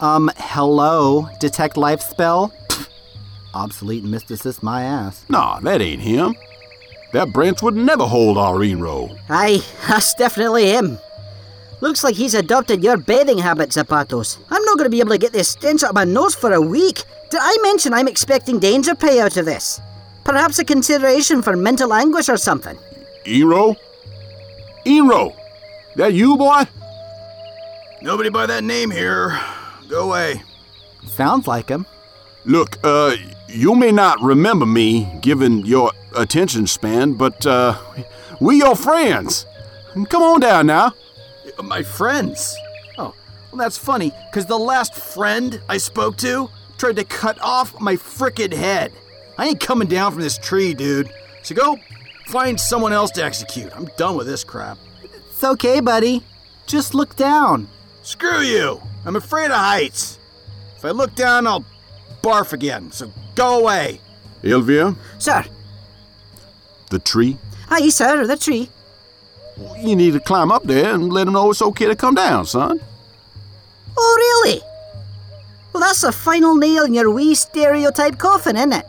[0.00, 2.52] Um, hello, detect life spell?
[3.56, 5.24] Pfft, Obsolete mysticist my ass.
[5.28, 6.34] Nah, that ain't him.
[7.12, 9.18] That branch would never hold our Ynroh.
[9.28, 10.98] Aye, that's definitely him.
[11.80, 14.38] Looks like he's adopted your bathing habits, Zapatos.
[14.50, 16.52] I'm not going to be able to get this stench out of my nose for
[16.52, 17.04] a week.
[17.30, 19.80] Did I mention I'm expecting danger pay out of this?
[20.24, 22.76] Perhaps a consideration for mental anguish or something.
[23.24, 23.76] Ynroh?
[24.86, 25.36] Ynroh!
[25.96, 26.64] That you, boy?
[28.02, 29.38] Nobody by that name here.
[29.88, 30.42] Go away.
[31.06, 31.86] Sounds like him.
[32.44, 33.16] Look, uh,
[33.48, 37.78] you may not remember me given your attention span, but, uh,
[38.40, 39.46] we your friends.
[40.08, 40.92] Come on down now.
[41.62, 42.56] My friends.
[42.98, 43.14] Oh,
[43.50, 47.94] well, that's funny, because the last friend I spoke to tried to cut off my
[47.94, 48.92] frickin' head.
[49.38, 51.10] I ain't coming down from this tree, dude.
[51.42, 51.78] So go
[52.26, 53.72] find someone else to execute.
[53.74, 54.78] I'm done with this crap.
[55.02, 56.22] It's okay, buddy.
[56.66, 57.68] Just look down.
[58.02, 58.82] Screw you!
[59.04, 60.18] I'm afraid of heights.
[60.76, 61.64] If I look down, I'll
[62.26, 64.00] barf again, so go away.
[64.42, 65.44] Aelvir, Sir.
[66.90, 67.36] the tree.
[67.70, 68.68] Ah, Aye, sir, the tree.
[69.80, 72.44] You need to climb up there and let him know it's okay to come down,
[72.46, 72.80] son.
[73.96, 74.60] Oh, really?
[75.72, 78.86] Well, that's the final nail in your wee stereotype coffin, isn't it?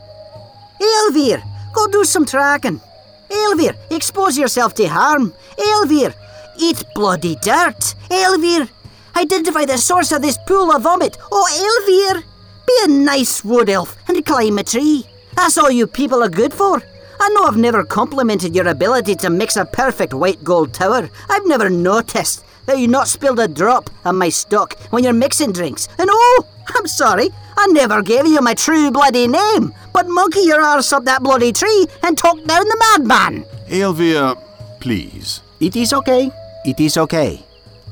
[0.81, 1.41] Aelvir,
[1.73, 2.81] go do some tracking.
[3.29, 5.33] Aelvir, expose yourself to harm.
[5.57, 6.13] Aelvir,
[6.59, 7.95] eat bloody dirt.
[8.09, 8.69] Aelvir,
[9.15, 11.17] identify the source of this pool of vomit.
[11.31, 12.23] Oh, Aelvir,
[12.67, 15.05] be a nice wood elf and climb a tree.
[15.35, 16.83] That's all you people are good for.
[17.19, 21.09] I know I've never complimented your ability to mix a perfect white gold tower.
[21.29, 25.53] I've never noticed that you not spilled a drop on my stock when you're mixing
[25.53, 25.87] drinks.
[25.97, 26.45] And oh,
[26.75, 29.73] I'm sorry, I never gave you my true bloody name.
[29.93, 33.45] But monkey your arse up that bloody tree and talk down the madman.
[33.67, 34.37] Aelvir,
[34.79, 35.41] please.
[35.59, 36.29] It is okay.
[36.65, 37.43] It is okay.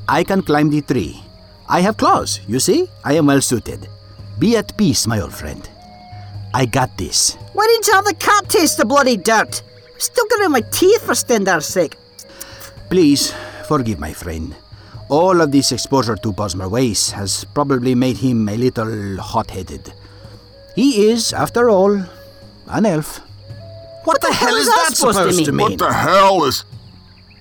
[0.08, 1.22] I can climb the tree.
[1.68, 2.88] I have claws, you see?
[3.02, 3.88] I am well suited.
[4.38, 5.68] Be at peace, my old friend.
[6.52, 7.34] I got this.
[7.52, 9.62] Why didn't you have the cat taste the bloody dirt?
[9.94, 11.96] I'm still got it in my teeth for Stendarr's sake.
[12.90, 13.32] Please
[13.66, 14.54] forgive my friend.
[15.08, 19.92] All of this exposure to Bosmer Waste has probably made him a little hot headed.
[20.74, 21.92] He is, after all,
[22.66, 23.20] an elf.
[24.04, 25.70] What, the, hell is that supposed, to mean?
[25.70, 26.64] What the hell is.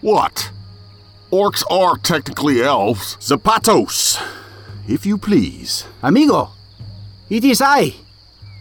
[0.02, 0.52] What?
[1.32, 3.18] Orcs are technically elves.
[3.18, 4.22] Zapatos,
[4.88, 5.86] if you please.
[6.02, 6.52] Amigo,
[7.30, 7.94] it is I,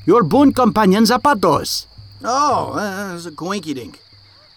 [0.07, 1.87] your boon companion Zapatos.
[2.23, 4.01] Oh, uh, that's a coinky dink.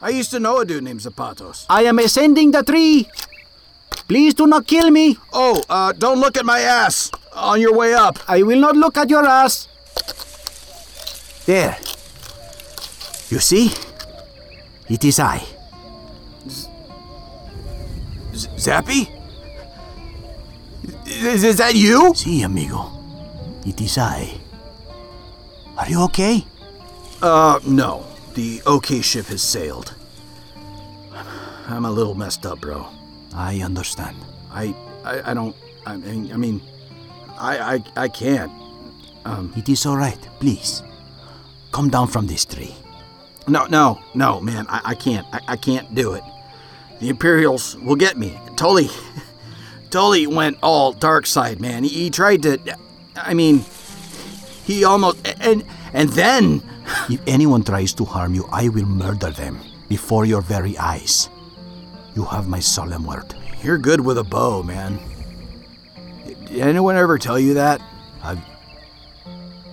[0.01, 1.65] I used to know a dude named Zapatos.
[1.69, 3.09] I am ascending the tree.
[4.07, 5.17] Please do not kill me.
[5.33, 8.19] Oh, uh, don't look at my ass on your way up.
[8.27, 9.67] I will not look at your ass.
[11.45, 11.77] There.
[13.29, 13.71] You see?
[14.87, 15.43] It is I.
[18.31, 19.11] Zappy?
[21.05, 22.13] Is, is that you?
[22.15, 22.96] Si, amigo.
[23.67, 24.39] It is I.
[25.77, 26.45] Are you okay?
[27.21, 28.05] Uh, no.
[28.33, 29.93] The OK ship has sailed.
[31.67, 32.87] I'm a little messed up, bro.
[33.35, 34.15] I understand.
[34.51, 35.53] I, I, I don't.
[35.85, 36.61] I mean, I mean,
[37.37, 38.51] I, I, I can't.
[39.25, 40.29] Um, it is all right.
[40.39, 40.81] Please,
[41.73, 42.73] come down from this tree.
[43.49, 44.65] No, no, no, man.
[44.69, 45.27] I, I can't.
[45.33, 46.23] I, I can't do it.
[47.01, 48.39] The Imperials will get me.
[48.55, 48.87] Tully,
[49.89, 51.83] Tully went all dark side, man.
[51.83, 52.77] He, he tried to.
[53.17, 53.65] I mean,
[54.63, 55.63] he almost and
[55.93, 56.61] and then.
[57.09, 59.59] If anyone tries to harm you, I will murder them
[59.89, 61.29] before your very eyes.
[62.15, 63.35] You have my solemn word.
[63.61, 64.99] You're good with a bow, man.
[66.25, 67.81] Did anyone ever tell you that?
[68.21, 68.39] Have,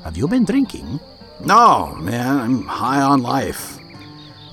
[0.02, 0.98] have you been drinking?
[1.40, 2.38] No, man.
[2.38, 3.73] I'm high on life.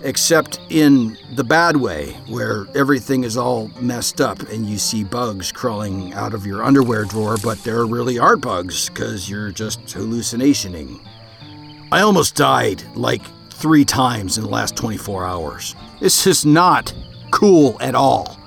[0.03, 5.51] Except in the bad way, where everything is all messed up and you see bugs
[5.51, 10.99] crawling out of your underwear drawer, but there really are bugs because you're just hallucinationing.
[11.91, 13.21] I almost died like
[13.51, 15.75] three times in the last 24 hours.
[15.99, 16.93] This is not
[17.29, 18.39] cool at all.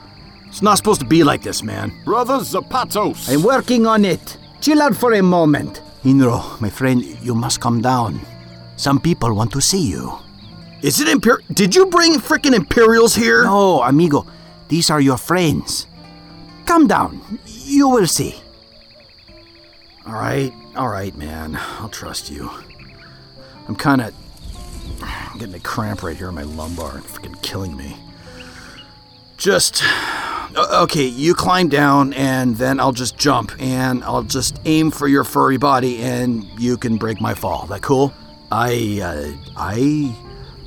[0.46, 1.92] It's not supposed to be like this, man.
[2.04, 3.32] Brother Zapatos.
[3.32, 4.38] I'm working on it.
[4.60, 5.82] Chill out for a moment.
[6.04, 8.20] Ynroh, my friend, you must come down.
[8.76, 10.23] Some people want to see you.
[10.84, 11.38] Is it Imper?
[11.50, 13.44] Did you bring frickin' Imperials here?
[13.44, 14.26] No, amigo.
[14.68, 15.86] These are your friends.
[16.66, 17.38] Come down.
[17.46, 18.34] You will see.
[20.06, 21.58] All right, all right, man.
[21.78, 22.50] I'll trust you.
[23.66, 24.12] I'm kind of
[25.38, 27.96] getting a cramp right here in my lumbar and freaking killing me.
[29.38, 29.82] Just
[30.54, 31.06] okay.
[31.06, 35.56] You climb down, and then I'll just jump, and I'll just aim for your furry
[35.56, 37.64] body, and you can break my fall.
[37.68, 38.12] That cool?
[38.52, 40.14] I, uh, I,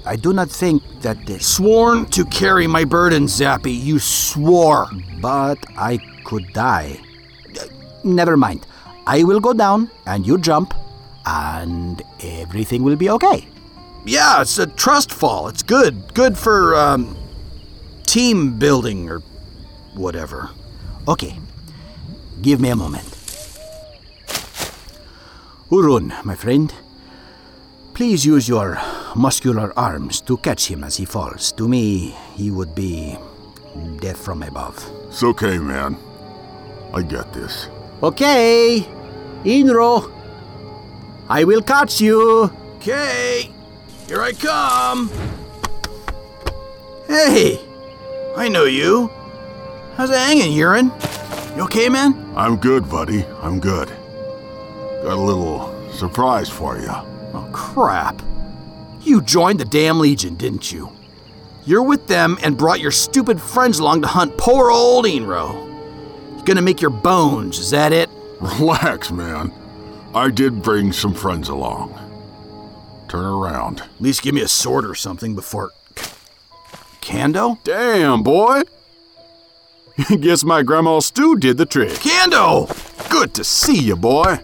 [0.08, 1.46] I do not think that this.
[1.46, 3.78] Sworn to carry my burden, Zappy.
[3.78, 4.88] You swore.
[5.20, 7.00] But I could die.
[8.04, 8.66] Never mind.
[9.06, 10.74] I will go down, and you jump.
[11.28, 13.46] and everything will be okay.
[14.06, 15.50] Yeah, it's a trust fall.
[15.50, 16.14] It's good.
[16.14, 17.18] Good for um,
[18.06, 19.20] team building or
[19.94, 20.50] whatever.
[21.08, 21.38] Okay,
[22.42, 23.04] give me a moment.
[25.70, 26.74] Urun, my friend,
[27.98, 28.78] please use your
[29.16, 31.52] muscular arms to catch him as he falls.
[31.54, 33.18] To me, he would be
[33.98, 34.78] death from above.
[35.08, 35.98] It's okay, man.
[36.94, 37.70] I get this.
[38.04, 38.86] Okay,
[39.44, 40.14] Ynroh,
[41.28, 42.52] I will catch you.
[42.78, 43.50] Okay,
[44.08, 45.10] here I come.
[47.08, 47.60] Hey,
[48.36, 49.10] I know you.
[49.96, 50.92] How's it hanging, Urine?
[51.56, 52.14] You okay, man?
[52.36, 53.26] I'm good, buddy.
[53.42, 53.88] I'm good.
[55.02, 57.17] Got a little surprise for you.
[57.38, 58.22] Oh, crap.
[59.02, 60.92] You joined the damn Legion, didn't you?
[61.66, 65.54] You're with them and brought your stupid friends along to hunt poor old Ynroh.
[66.36, 68.10] You're gonna make your bones, is that it?
[68.42, 69.54] Relax, man.
[70.16, 71.94] I did bring some friends along.
[73.08, 73.82] Turn around.
[73.82, 75.72] At least give me a sword or something before.
[77.02, 77.60] Kando?
[77.64, 78.64] Damn, boy.
[80.20, 81.92] Guess my grandma Stu did the trick.
[81.92, 82.68] Kando!
[83.12, 84.40] Good to see you, boy.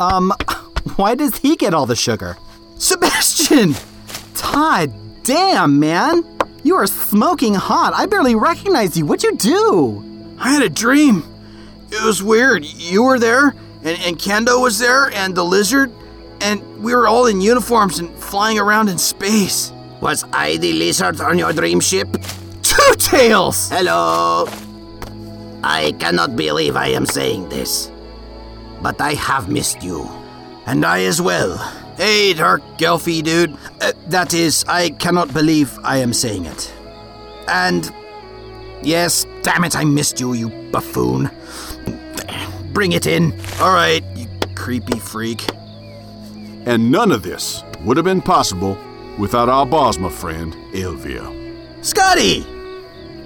[0.00, 0.32] Um,
[0.96, 2.36] why does he get all the sugar?
[2.78, 3.74] Sebastian!
[4.34, 6.24] Todd, damn, man.
[6.64, 7.92] You are smoking hot.
[7.94, 9.06] I barely recognize you.
[9.06, 10.36] What'd you do?
[10.38, 11.24] I had a dream.
[11.90, 12.64] It was weird.
[12.64, 13.54] You were there,
[13.84, 15.90] and, and Kendo was there, and the lizard,
[16.40, 19.72] and we were all in uniforms and flying around in space.
[20.00, 22.08] Was I the lizard on your dream ship?
[22.62, 23.68] Two Tails!
[23.70, 24.46] Hello.
[25.62, 27.90] I cannot believe I am saying this,
[28.80, 30.08] but I have missed you.
[30.66, 31.56] And I as well.
[31.96, 33.56] Hey, Dark Gelfie dude.
[33.80, 36.72] Uh, that is, I cannot believe I am saying it.
[37.48, 37.92] And
[38.82, 41.30] yes, damn it, I missed you, you buffoon.
[42.72, 43.32] Bring it in.
[43.60, 45.44] All right, you creepy freak.
[46.64, 48.78] And none of this would have been possible
[49.18, 51.84] without our boss, my friend, Aelvir.
[51.84, 52.46] Scotty!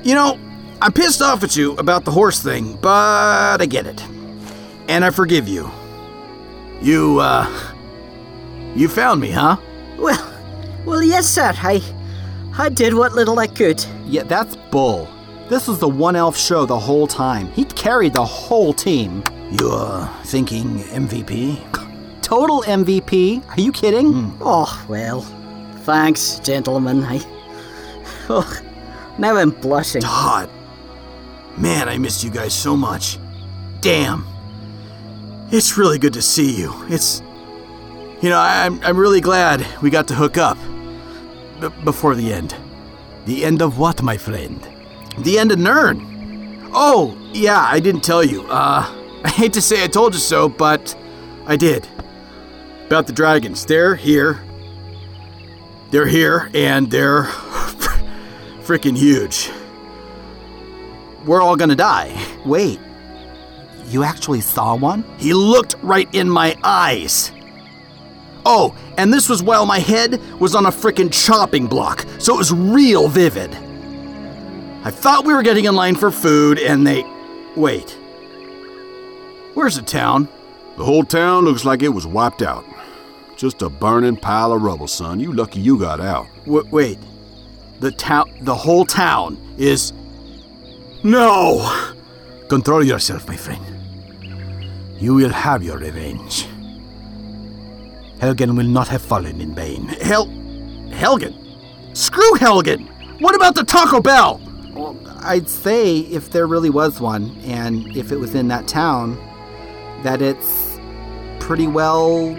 [0.02, 0.38] You know,
[0.80, 4.02] I'm pissed off at you about the horse thing, but I get it.
[4.88, 5.70] And I forgive you.
[6.80, 7.72] You, uh.
[8.74, 9.56] You found me, huh?
[9.98, 10.32] Well,
[10.84, 11.52] well, yes, sir.
[11.56, 11.82] I,
[12.58, 13.84] I did what little I could.
[14.04, 15.08] Yeah, that's bull.
[15.48, 17.50] This was the one elf show the whole time.
[17.52, 19.22] He carried the whole team.
[19.50, 21.62] You're thinking MVP?
[22.20, 23.48] Total MVP?
[23.48, 24.36] Are you kidding?
[24.40, 25.22] Oh well,
[25.84, 27.04] thanks, gentlemen.
[27.04, 27.20] I,
[28.28, 28.60] oh,
[29.18, 30.02] now I'm blushing.
[30.02, 30.50] Todd.
[31.56, 33.18] Man, I missed you guys so much.
[33.80, 34.26] Damn.
[35.50, 36.72] It's really good to see you.
[36.88, 37.22] It's.
[38.22, 40.58] You know, I'm, I'm really glad we got to hook up.
[41.60, 42.54] B- before the end.
[43.26, 44.66] The end of what, my friend?
[45.18, 46.70] The end of Nirn.
[46.72, 48.42] Oh, yeah, I didn't tell you.
[48.42, 48.84] Uh,
[49.24, 50.96] I hate to say I told you so, but
[51.46, 51.86] I did.
[52.86, 53.66] About the dragons.
[53.66, 54.40] They're here.
[55.90, 57.24] They're here, and they're
[58.64, 59.50] freaking huge.
[61.24, 62.16] We're all gonna die.
[62.44, 62.78] Wait,
[63.88, 65.04] you actually saw one?
[65.18, 67.32] He looked right in my eyes.
[68.44, 72.38] Oh, and this was while my head was on a frickin' chopping block, so it
[72.38, 73.52] was real vivid.
[74.84, 77.04] I thought we were getting in line for food, and they.
[77.56, 77.90] Wait.
[79.54, 80.28] Where's the town?
[80.76, 82.64] The whole town looks like it was wiped out.
[83.36, 85.18] Just a burning pile of rubble, son.
[85.18, 86.26] You lucky you got out.
[86.44, 86.98] W- wait.
[87.80, 88.30] The town.
[88.42, 89.92] The whole town is.
[91.02, 91.92] No!
[92.48, 93.75] Control yourself, my friend.
[94.98, 96.46] You will have your revenge.
[98.18, 99.88] Helgen will not have fallen in vain.
[99.88, 100.26] Hel.
[100.88, 101.34] Helgen?
[101.94, 102.88] Screw Helgen!
[103.20, 104.40] What about the Taco Bell?
[104.74, 109.16] Well, I'd say if there really was one, and if it was in that town,
[110.02, 110.78] that it's
[111.40, 112.34] pretty well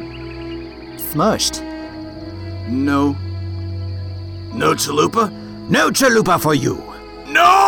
[0.98, 1.62] smushed.
[2.68, 3.16] No.
[4.54, 5.32] No chalupa?
[5.70, 6.76] No chalupa for you!
[7.28, 7.67] No!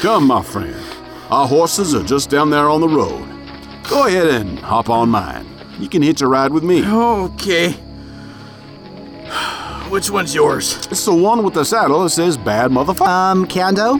[0.00, 0.76] Come, my friend.
[1.30, 3.26] Our horses are just down there on the road.
[3.88, 5.46] Go ahead and hop on mine.
[5.78, 6.84] You can hitch a ride with me.
[6.86, 7.72] Okay.
[9.90, 10.86] Which one's yours?
[10.90, 13.06] It's the one with the saddle that says bad motherfucker.
[13.08, 13.98] Um, Kando?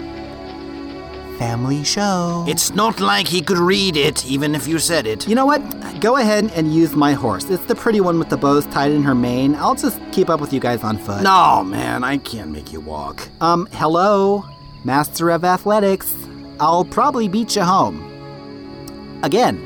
[1.39, 2.45] Family show.
[2.49, 5.29] It's not like he could read it, even if you said it.
[5.29, 5.61] You know what?
[6.01, 7.45] Go ahead and use my horse.
[7.51, 9.55] It's the pretty one with the bows tied in her mane.
[9.55, 11.23] I'll just keep up with you guys on foot.
[11.23, 13.29] No, man, I can't make you walk.
[13.41, 14.45] Um, hello,
[14.87, 16.15] Master of Athletics.
[16.61, 17.99] I'll probably beat you home.
[19.23, 19.61] Again,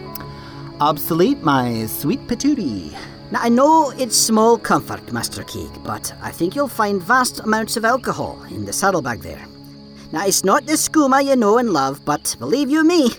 [0.81, 2.91] obsolete my sweet patootie.
[3.31, 7.77] Now, I know it's small comfort, Master Keeg, but I think you'll find vast amounts
[7.77, 9.47] of alcohol in the saddlebag there.
[10.11, 13.11] Now, it's not the skooma you know and love, but believe you me,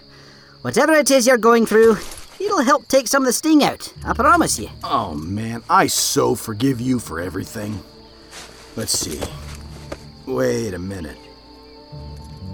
[0.62, 1.98] Whatever it is you're going through,
[2.40, 3.92] it'll help take some of the sting out.
[4.06, 4.70] I promise you.
[4.84, 7.80] Oh man, I so forgive you for everything.
[8.76, 9.20] Let's see.
[10.28, 11.18] Wait a minute.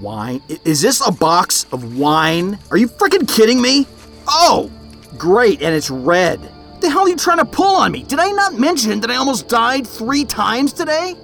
[0.01, 0.41] Wine?
[0.63, 2.59] Is this a box of wine?
[2.71, 3.85] Are you freaking kidding me?
[4.27, 4.71] Oh,
[5.17, 6.39] great, and it's red.
[6.39, 8.03] What The hell are you trying to pull on me?
[8.03, 11.15] Did I not mention that I almost died three times today?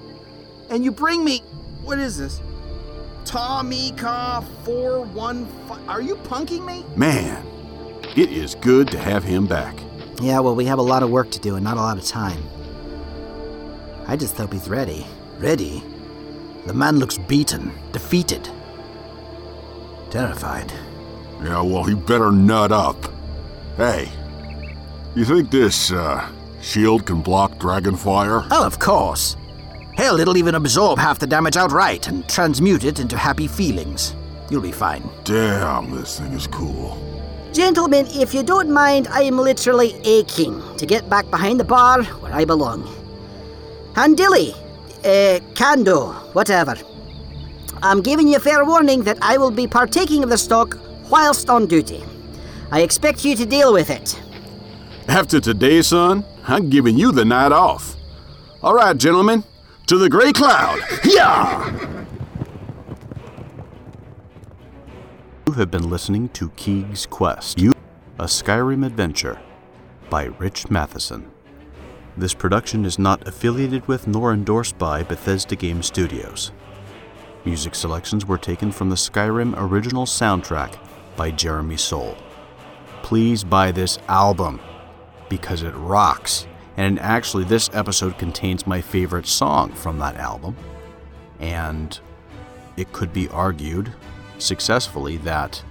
[0.70, 1.40] And you bring me.
[1.84, 2.42] What is this?
[3.26, 5.90] Tomika 415.
[5.90, 6.86] Are you punking me?
[6.96, 7.46] Man,
[8.16, 9.78] it is good to have him back.
[10.22, 12.06] Yeah, well, we have a lot of work to do and not a lot of
[12.06, 12.42] time.
[14.08, 15.06] I just hope he's ready.
[15.38, 15.84] Ready?
[16.66, 18.50] The man looks beaten, defeated,
[20.14, 20.72] terrified.
[21.43, 22.97] Yeah, well, he better nut up.
[23.78, 24.11] Hey,
[25.16, 26.30] you think this, uh,
[26.61, 28.45] shield can block dragon fire?
[28.51, 29.36] Oh, of course.
[29.97, 34.16] Hell, it'll even absorb half the damage outright and transmute it into happy feelings.
[34.51, 35.09] You'll be fine.
[35.24, 36.95] Damn, this thing is cool.
[37.51, 42.03] Gentlemen, if you don't mind, I am literally aching to get back behind the bar
[42.22, 42.84] where I belong.
[43.93, 44.53] Handilly,
[45.03, 46.76] uh, Kando, whatever.
[47.84, 50.80] I'm giving you a fair warning that I will be partaking of the stock
[51.10, 52.02] whilst on duty.
[52.72, 54.22] I expect you to deal with it.
[55.10, 57.98] After today, son, I'm giving you the night off.
[58.62, 59.44] All right, gentlemen,
[59.88, 60.80] to the gray cloud.
[61.04, 61.98] Yeah!
[65.46, 67.74] You have been listening to Keeg's Quest, you,
[68.18, 69.42] a Skyrim adventure
[70.10, 71.30] by Rich Matheson.
[72.16, 76.54] This production is not affiliated with nor endorsed by Bethesda Game Studios.
[77.46, 80.78] Music selections were taken from the Skyrim original soundtrack
[81.18, 82.18] by Jeremy Soule.
[83.02, 84.62] Please buy this album
[85.28, 86.48] because it rocks.
[86.78, 90.56] And actually, this episode contains my favorite song from that album.
[91.39, 92.00] And
[92.78, 93.91] it could be argued
[94.38, 95.62] successfully that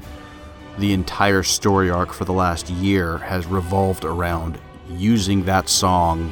[0.79, 4.59] the entire story arc for the last year has revolved around
[4.91, 6.31] using that song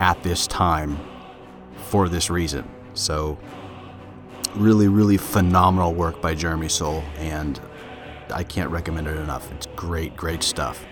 [0.00, 0.98] at this time
[1.88, 2.68] for this reason.
[2.92, 3.38] So,
[4.56, 7.60] really, really phenomenal work by Jeremy Soule, and
[8.32, 9.50] I can't recommend it enough.
[9.52, 10.84] It's great, great stuff.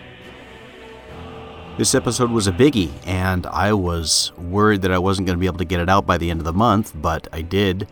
[1.78, 5.46] This episode was a biggie, and I was worried that I wasn't going to be
[5.46, 7.88] able to get it out by the end of the month, but I did,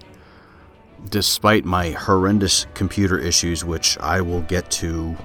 [1.09, 5.17] despite my horrendous computer issues, which I will get to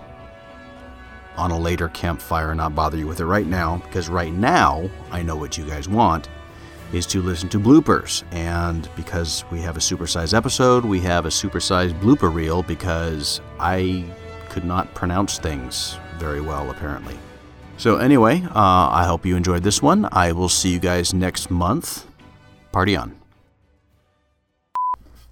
[1.35, 4.89] on a later campfire and not bother you with it right now, because right now,
[5.11, 6.29] I know what you guys want,
[6.93, 8.23] is to listen to bloopers.
[8.31, 14.05] And because we have a supersized episode, we have a supersized blooper reel because I
[14.49, 17.17] could not pronounce things very well, apparently.
[17.77, 20.07] So, anyway, uh, I hope you enjoyed this one.
[20.11, 22.07] I will see you guys next month.
[22.71, 23.15] Party on.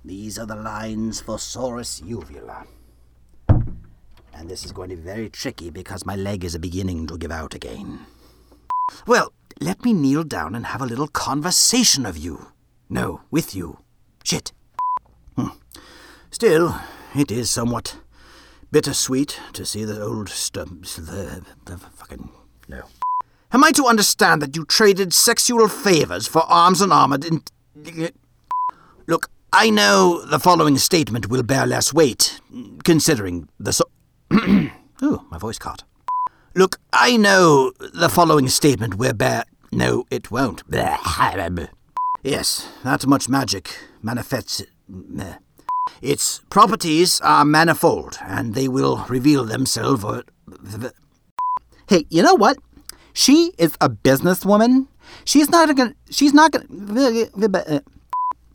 [0.04, 2.68] These are the lines for Soris uvula.
[4.34, 7.32] And this is going to be very tricky because my leg is beginning to give
[7.32, 8.00] out again.
[9.08, 12.48] Well, let me kneel down and have a little conversation of you.
[12.90, 13.80] No, with you.
[14.24, 14.52] Shit.
[15.36, 15.48] Hmm.
[16.32, 16.80] Still,
[17.16, 17.98] it is somewhat
[18.72, 20.96] bittersweet to see the old stumps.
[20.96, 22.30] The, the fucking.
[22.68, 22.84] No.
[23.52, 27.44] Am I to understand that you traded sexual favors for arms and armored in.
[29.08, 32.40] Look, I know the following statement will bear less weight,
[32.84, 33.84] considering the so.
[34.34, 35.84] Ooh, my voice caught.
[36.56, 39.46] Look, I know the following statement will bear.
[39.72, 40.62] No, it won't.
[42.22, 44.62] Yes, that much magic manifests.
[46.02, 50.06] Its properties are manifold, and they will reveal themselves.
[51.90, 52.58] Hey, you know what?
[53.14, 54.88] She is a businesswoman.
[55.26, 55.96] She's not gonna.
[56.12, 57.64] She's not gonna.
[57.68, 57.80] Uh.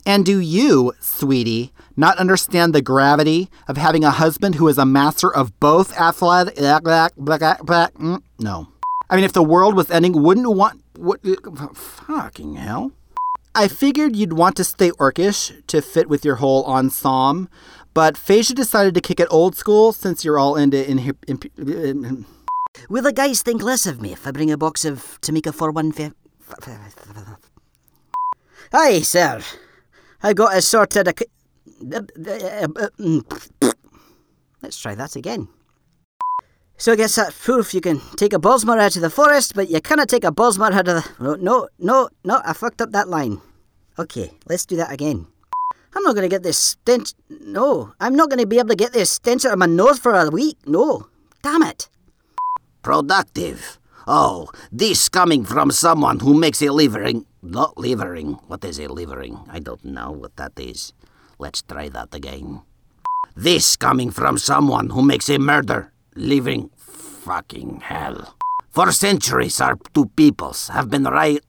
[0.06, 4.86] And do you, sweetie, not understand the gravity of having a husband who is a
[4.86, 6.54] master of both athletic?
[6.54, 8.68] mm, No.
[9.10, 10.82] I mean, if the world was ending, wouldn't want.
[10.96, 11.20] What,
[11.76, 12.92] fucking hell.
[13.54, 17.50] I figured you'd want to stay orcish to fit with your whole ensemble,
[17.94, 20.88] but Phasia decided to kick it old school since you're all into.
[20.88, 22.26] In, in, in,
[22.88, 26.14] Will the guys think less of me if I bring a box of Tamika 415?
[28.72, 29.40] Aye, sir.
[30.22, 31.14] I got a sorted a.
[34.62, 35.48] Let's try that again.
[36.76, 39.68] So I guess that proof you can take a Bosmer out of the forest, but
[39.68, 41.10] you cannot take a Bosmer out of the.
[41.18, 43.40] No, no, no, no, I fucked up that line.
[43.98, 45.26] Okay, let's do that again.
[45.94, 47.14] I'm not going to get this stench.
[47.28, 49.98] No, I'm not going to be able to get this stench out of my nose
[49.98, 50.58] for a week.
[50.66, 51.08] No.
[51.42, 51.88] Damn it.
[52.82, 53.80] Productive.
[54.06, 57.26] Oh, this coming from someone who makes a living.
[57.42, 58.34] Not living.
[58.46, 59.40] What is a living?
[59.50, 60.92] I don't know what that is.
[61.38, 62.62] Let's try that again.
[63.38, 68.34] This coming from someone who makes a murder living fucking hell.
[68.70, 71.42] For centuries, our two peoples have been right.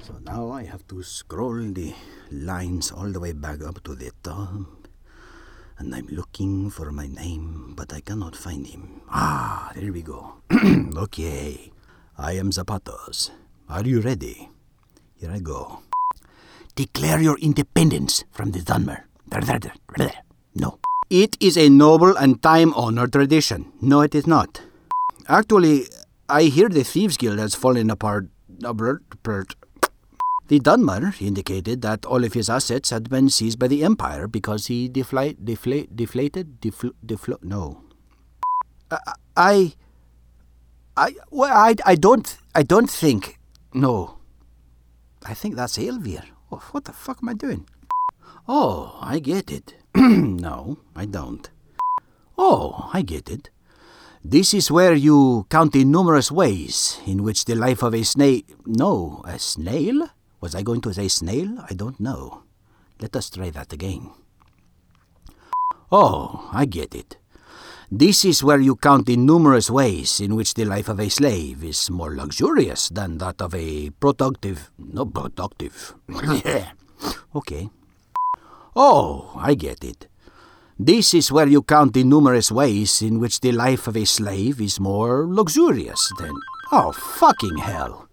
[0.00, 1.94] So now I have to scroll the
[2.32, 4.88] lines all the way back up to the top.
[5.78, 9.02] And I'm looking for my name, but I cannot find him.
[9.10, 10.40] Ah, there we go.
[11.08, 11.72] okay.
[12.16, 13.30] I am Zapatos.
[13.68, 14.48] Are you ready?
[15.16, 15.82] Here I go.
[16.76, 19.04] Declare your independence from the Dunmer.
[20.54, 20.78] No.
[21.10, 23.72] It is a noble and time honored tradition.
[23.80, 24.60] No, it is not.
[25.28, 25.86] Actually,
[26.28, 28.28] I hear the Thieves Guild has fallen apart.
[30.48, 34.66] The Dunmer indicated that all of his assets had been seized by the Empire because
[34.66, 37.82] he defla- defla- deflated, defl- deflo- no.
[39.36, 39.74] I,
[40.96, 43.38] I, well, I, I don't, I don't think,
[43.72, 44.18] no.
[45.24, 46.24] I think that's Aelvir.
[46.72, 47.66] What the fuck am I doing?
[48.48, 49.74] Oh, I get it.
[49.94, 51.48] no, I don't.
[52.36, 53.50] Oh, I get it.
[54.24, 58.42] This is where you count the numerous ways in which the life of a snail.
[58.66, 60.08] No, a snail?
[60.40, 61.64] Was I going to say snail?
[61.68, 62.42] I don't know.
[63.00, 64.10] Let us try that again.
[65.92, 67.16] Oh, I get it.
[67.90, 71.62] This is where you count the numerous ways in which the life of a slave
[71.62, 74.70] is more luxurious than that of a productive.
[74.78, 75.94] No, productive.
[77.34, 77.68] Okay.
[78.76, 80.08] Oh, I get it.
[80.78, 84.60] This is where you count the numerous ways in which the life of a slave
[84.60, 86.32] is more luxurious than.
[86.72, 88.03] Oh, fucking hell.